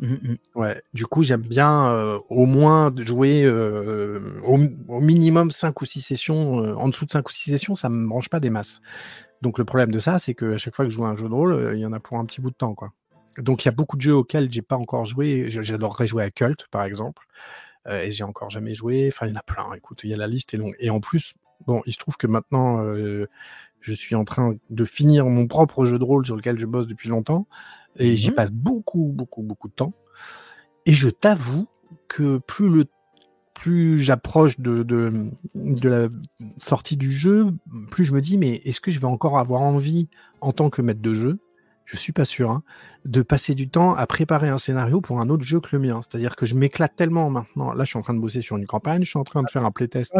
[0.00, 0.36] Mmh, mmh.
[0.54, 0.80] Ouais.
[0.94, 6.64] Du coup, j'aime bien euh, au moins jouer euh, au, minimum 5 ou 6 sessions.
[6.64, 8.80] Euh, en dessous de 5 ou 6 sessions, ça me branche pas des masses.
[9.42, 11.28] Donc le problème de ça, c'est qu'à chaque fois que je joue à un jeu
[11.28, 12.92] de rôle, il y en a pour un petit bout de temps, quoi.
[13.36, 15.50] Donc il y a beaucoup de jeux auxquels j'ai pas encore joué.
[15.50, 17.26] J'adorerais jouer à Cult, par exemple,
[17.90, 19.10] et j'ai encore jamais joué.
[19.12, 19.70] Enfin, il y en a plein.
[19.74, 20.76] Écoute, il y a la liste est longue.
[20.78, 21.34] Et en plus,
[21.66, 22.82] bon, il se trouve que maintenant,
[23.80, 26.86] je suis en train de finir mon propre jeu de rôle sur lequel je bosse
[26.86, 27.46] depuis longtemps
[27.96, 28.34] et j'y mhm.
[28.34, 29.92] passe beaucoup, beaucoup, beaucoup de temps.
[30.86, 31.66] Et je t'avoue
[32.08, 32.86] que plus le
[33.54, 36.08] plus j'approche de, de, de, la
[36.58, 37.52] sortie du jeu,
[37.90, 40.08] plus je me dis, mais est-ce que je vais encore avoir envie,
[40.40, 41.38] en tant que maître de jeu,
[41.84, 42.62] je suis pas sûr, hein,
[43.04, 46.00] de passer du temps à préparer un scénario pour un autre jeu que le mien.
[46.02, 47.74] C'est-à-dire que je m'éclate tellement maintenant.
[47.74, 49.50] Là, je suis en train de bosser sur une campagne, je suis en train de
[49.50, 50.12] faire un playtest.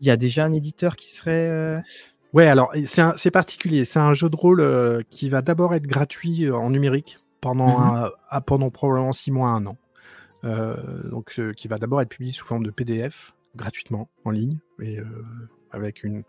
[0.00, 1.48] Il y a déjà un éditeur qui serait.
[1.48, 1.80] Euh,
[2.32, 3.84] Ouais, alors c'est particulier.
[3.84, 7.80] C'est un jeu de rôle euh, qui va d'abord être gratuit euh, en numérique pendant,
[7.80, 8.10] mhm.
[8.46, 9.76] pendant probablement six mois, un an.
[10.44, 10.76] Euh,
[11.10, 14.98] donc, qui va d'abord être publié sous forme de PDF gratuitement en ligne et
[15.72, 16.22] avec une.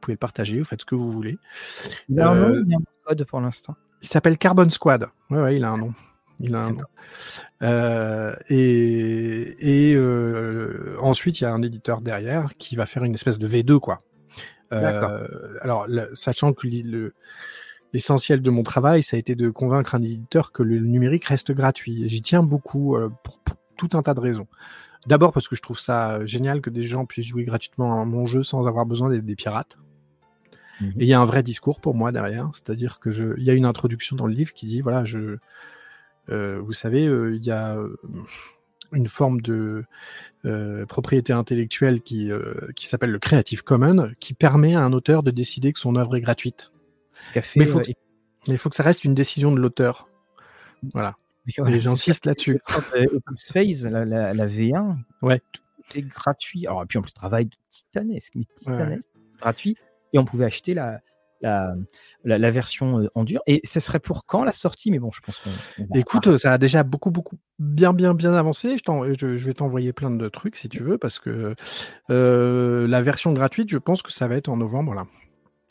[0.00, 1.38] Vous pouvez le partager, vous faites ce que vous voulez.
[2.08, 3.76] Il a un nom, il a un code pour l'instant.
[4.02, 5.06] Il s'appelle Carbon Squad.
[5.30, 5.92] Ouais, ouais, il a un nom.
[6.38, 8.34] Il a un nom.
[8.48, 9.98] et, et
[11.00, 14.02] ensuite, il y a un éditeur derrière qui va faire une espèce de V2, quoi.
[14.72, 15.26] Euh,
[15.62, 16.66] alors, sachant que
[17.92, 21.52] l'essentiel de mon travail, ça a été de convaincre un éditeur que le numérique reste
[21.52, 22.08] gratuit.
[22.08, 23.38] J'y tiens beaucoup euh, pour,
[23.76, 24.46] tout un tas de raisons.
[25.06, 28.26] D'abord parce que je trouve ça génial que des gens puissent jouer gratuitement à mon
[28.26, 29.78] jeu sans avoir besoin d'être des pirates.
[30.80, 33.50] Et il y a un vrai discours pour moi derrière, c'est-à-dire que je, il y
[33.50, 35.36] a une introduction dans le livre qui dit voilà, je,
[36.30, 37.96] euh, vous savez, euh, il y a euh,
[38.92, 39.84] une forme de
[40.88, 42.30] propriété intellectuelle qui,
[42.74, 46.16] qui s'appelle le Creative Commons, qui permet à un auteur de décider que son œuvre
[46.16, 46.72] est gratuite.
[47.10, 47.60] Ce qu'a fait.
[47.60, 47.66] Mais
[48.46, 50.08] il faut, que ça reste une décision de l'auteur.
[50.94, 51.18] Voilà.
[51.46, 52.58] Et j'insiste là-dessus.
[52.66, 55.40] Phase, la, la, la, V1, ouais.
[55.52, 56.66] tout est gratuit.
[56.66, 59.76] Alors, et puis en plus, travail de titanesque, mais titanesque, gratuit.
[60.12, 61.00] Et on pouvait acheter la,
[61.40, 61.74] la,
[62.24, 63.40] la, version en dur.
[63.46, 64.90] Et ce serait pour quand la sortie?
[64.90, 65.94] Mais bon, je pense qu'on.
[65.94, 68.76] Écoute, ça a déjà beaucoup, beaucoup, bien, bien, bien avancé.
[68.76, 71.54] Je, je, je vais t'envoyer plein de trucs si tu veux, parce que
[72.10, 75.06] euh, la version gratuite, je pense que ça va être en novembre là.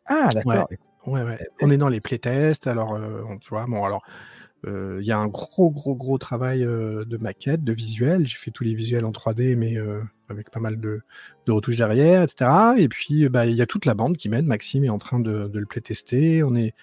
[0.06, 0.68] Ah, d'accord.
[0.70, 0.78] Ouais.
[1.08, 4.04] Ouais, On est dans les playtests, alors euh, tu vois, bon, alors
[4.66, 8.28] il y a un gros, gros, gros travail de maquette, de visuel.
[8.28, 9.78] J'ai fait tous les visuels en 3D, mais
[10.30, 11.02] avec pas mal de,
[11.48, 12.52] retouches derrière, etc.
[12.78, 14.46] Et puis, bah, il y a toute la bande qui mène.
[14.46, 16.44] Maxime est en train de, le playtester.
[16.44, 16.74] On est,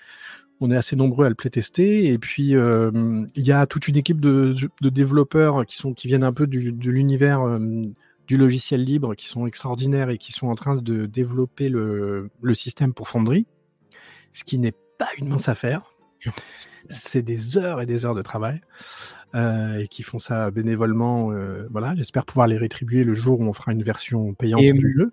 [0.74, 2.06] assez nombreux à le playtester.
[2.06, 6.90] Et puis, il y a toute une équipe de, développeurs qui, viennent un peu de
[6.90, 7.58] l'univers
[8.26, 12.92] du logiciel libre, qui sont extraordinaires et qui sont en train de développer le système
[12.92, 13.46] pour Fonderie,
[14.32, 15.95] ce qui n'est pas une mince affaire
[16.88, 18.60] c'est des heures et des heures de travail
[19.34, 21.32] euh, et qui font ça bénévolement.
[21.32, 24.90] Euh, voilà, j'espère pouvoir les rétribuer le jour où on fera une version payante du
[24.90, 25.12] jeu.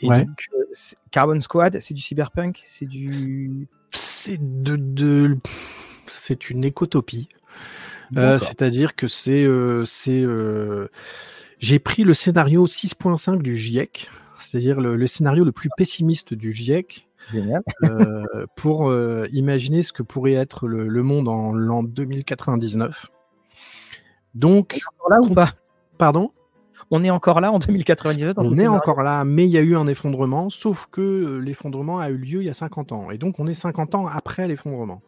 [0.00, 0.64] Et donc, euh,
[1.10, 3.68] Carbon Squad, c'est du cyberpunk, c'est du.
[3.90, 5.38] C'est de,
[6.06, 7.28] c'est une écotopie.
[8.14, 9.46] C'est-à-dire que c'est,
[9.84, 10.24] c'est,
[11.58, 14.08] j'ai pris le scénario 6.5 du GIEC,
[14.38, 18.24] c'est-à-dire le, scénario le plus pessimiste du GIEC, euh,
[18.56, 23.06] pour euh, imaginer ce que pourrait être le, monde en l'an 2099.
[24.34, 25.50] Donc, on là ou pas?
[25.98, 26.32] Pardon?
[26.90, 29.76] On est encore là en 2099 On est encore là, mais il y a eu
[29.76, 33.10] un effondrement, sauf que euh, l'effondrement a eu lieu il y a 50 ans.
[33.10, 35.02] Et donc, on est 50 ans après l'effondrement.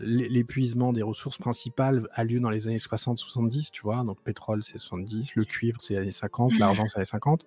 [0.00, 4.04] L'épuisement des ressources principales a lieu dans les années 60-70, tu vois.
[4.04, 7.44] Donc, pétrole, c'est 70, le cuivre, c'est les années 50, l'argent, c'est les 50.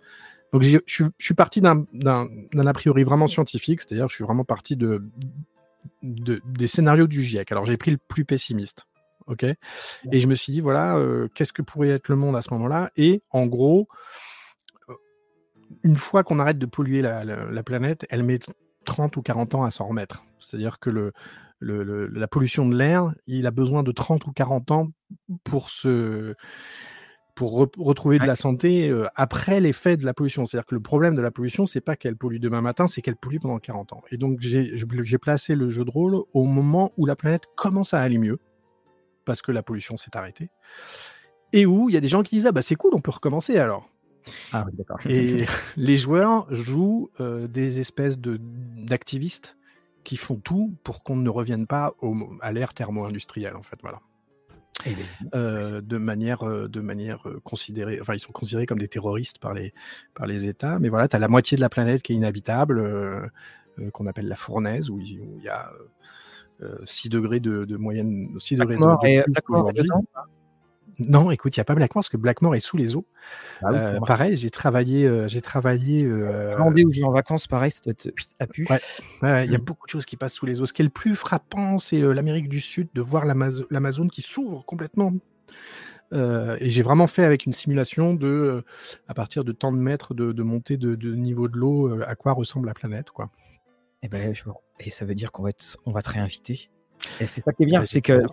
[0.51, 5.01] Donc je, suis parti d'un a priori vraiment scientifique, c'est-à-dire je suis vraiment parti de,
[6.01, 7.51] des scénarios du GIEC.
[7.51, 8.87] Alors j'ai pris le plus pessimiste,
[9.27, 9.43] ok?
[9.43, 12.53] Et je me suis dit voilà, euh, qu'est-ce que pourrait être le monde à ce
[12.53, 12.91] moment-là?
[12.97, 13.87] Et en gros,
[14.89, 14.93] euh,
[15.83, 18.39] une fois qu'on arrête de polluer la, planète, elle met
[18.83, 20.25] 30 ou 40 ans à s'en remettre.
[20.39, 21.13] C'est-à-dire que
[21.61, 24.87] la pollution de l'air, il a besoin de 30 ou 40 ans
[25.45, 26.35] pour se
[27.35, 30.45] pour retrouver de la santé euh, après l'effet de la pollution.
[30.45, 33.15] C'est-à-dire que le problème de la pollution, c'est pas qu'elle pollue demain matin, c'est qu'elle
[33.15, 34.01] pollue pendant 40 ans.
[34.11, 38.01] Et donc j'ai placé le jeu de rôle au moment où la planète commence à
[38.01, 38.39] aller mieux,
[39.25, 40.49] parce que la pollution s'est arrêtée,
[41.53, 43.11] et où il y a des gens qui disent ah bah c'est cool, on peut
[43.11, 43.89] recommencer alors.
[44.51, 44.99] Ah oui, d'accord.
[45.07, 45.45] Et
[45.77, 49.57] les joueurs jouent euh, des espèces de d'activistes
[50.03, 54.01] qui font tout pour qu'on ne revienne pas au, à l'ère thermo-industrielle en fait, voilà.
[55.35, 59.37] Euh, de manière, euh, de manière euh, considérée, enfin ils sont considérés comme des terroristes
[59.39, 59.73] par les,
[60.13, 63.31] par les États, mais voilà, tu as la moitié de la planète qui est inhabitable,
[63.93, 65.71] qu'on appelle la fournaise, où il y a
[66.85, 68.81] 6 degrés de, de moyenne, 6 degrés de.
[71.07, 73.05] Non, écoute, il n'y a pas Blackmore parce que Blackmore est sous les eaux.
[73.61, 75.05] Ah euh, pareil, j'ai travaillé.
[75.05, 76.57] Euh, j'ai travaillé euh...
[76.59, 78.67] où j'ai en vacances, pareil, ça doit être à pu.
[79.21, 79.61] Ouais, il y a mm.
[79.61, 80.65] beaucoup de choses qui passent sous les eaux.
[80.65, 84.21] Ce qui est le plus frappant, c'est euh, l'Amérique du Sud, de voir l'Amazon qui
[84.21, 85.13] s'ouvre complètement.
[86.13, 88.63] et j'ai vraiment fait avec une simulation de,
[89.07, 92.15] à partir de tant de mètres de, de montée de, de, niveau de l'eau, à
[92.15, 93.29] quoi ressemble la planète, quoi.
[94.03, 94.33] Et, eh ben,
[94.79, 95.51] et ça veut dire qu'on va,
[95.85, 96.71] on va te réinviter
[97.19, 98.23] et c'est ça qui est bien, c'est que,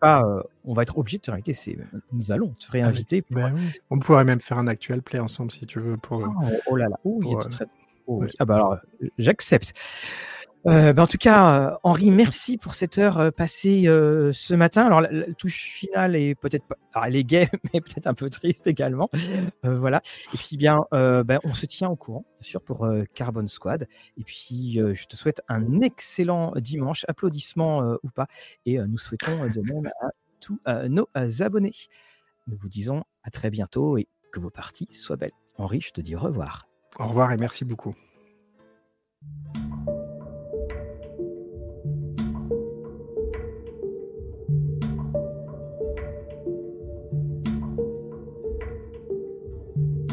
[0.00, 1.76] pas, euh, on va être obligé de te réinviter, c'est
[2.12, 3.24] nous allons te réinviter.
[3.30, 3.54] Ben
[3.90, 5.96] on pourrait même faire un actuel play ensemble si tu veux.
[5.96, 7.66] Pour, oh, oh là là, oh, il a tout très...
[8.06, 8.78] oh, Ah bah alors,
[9.18, 9.72] j'accepte.
[10.66, 14.86] Euh, bah, en tout cas, euh, Henri, merci pour cette heure euh, passée ce matin.
[14.86, 18.66] Alors, la, touche finale est peut-être pas, elle est gay, mais peut-être un peu triste
[18.66, 19.10] également.
[19.62, 20.02] voilà.
[20.32, 23.88] Et puis, bien, ben, on se tient au courant, bien sûr, pour Carbon Squad.
[24.18, 28.26] Et puis, je te souhaite un excellent dimanche, applaudissements ou pas.
[28.66, 30.08] Et nous souhaitons de même à
[30.40, 30.58] tous
[30.88, 31.08] nos
[31.40, 31.72] abonnés.
[32.46, 35.32] Nous vous disons à très bientôt et que vos parties soient belles.
[35.58, 36.68] Henri, je te dis au revoir.
[36.98, 37.94] Au revoir et merci beaucoup.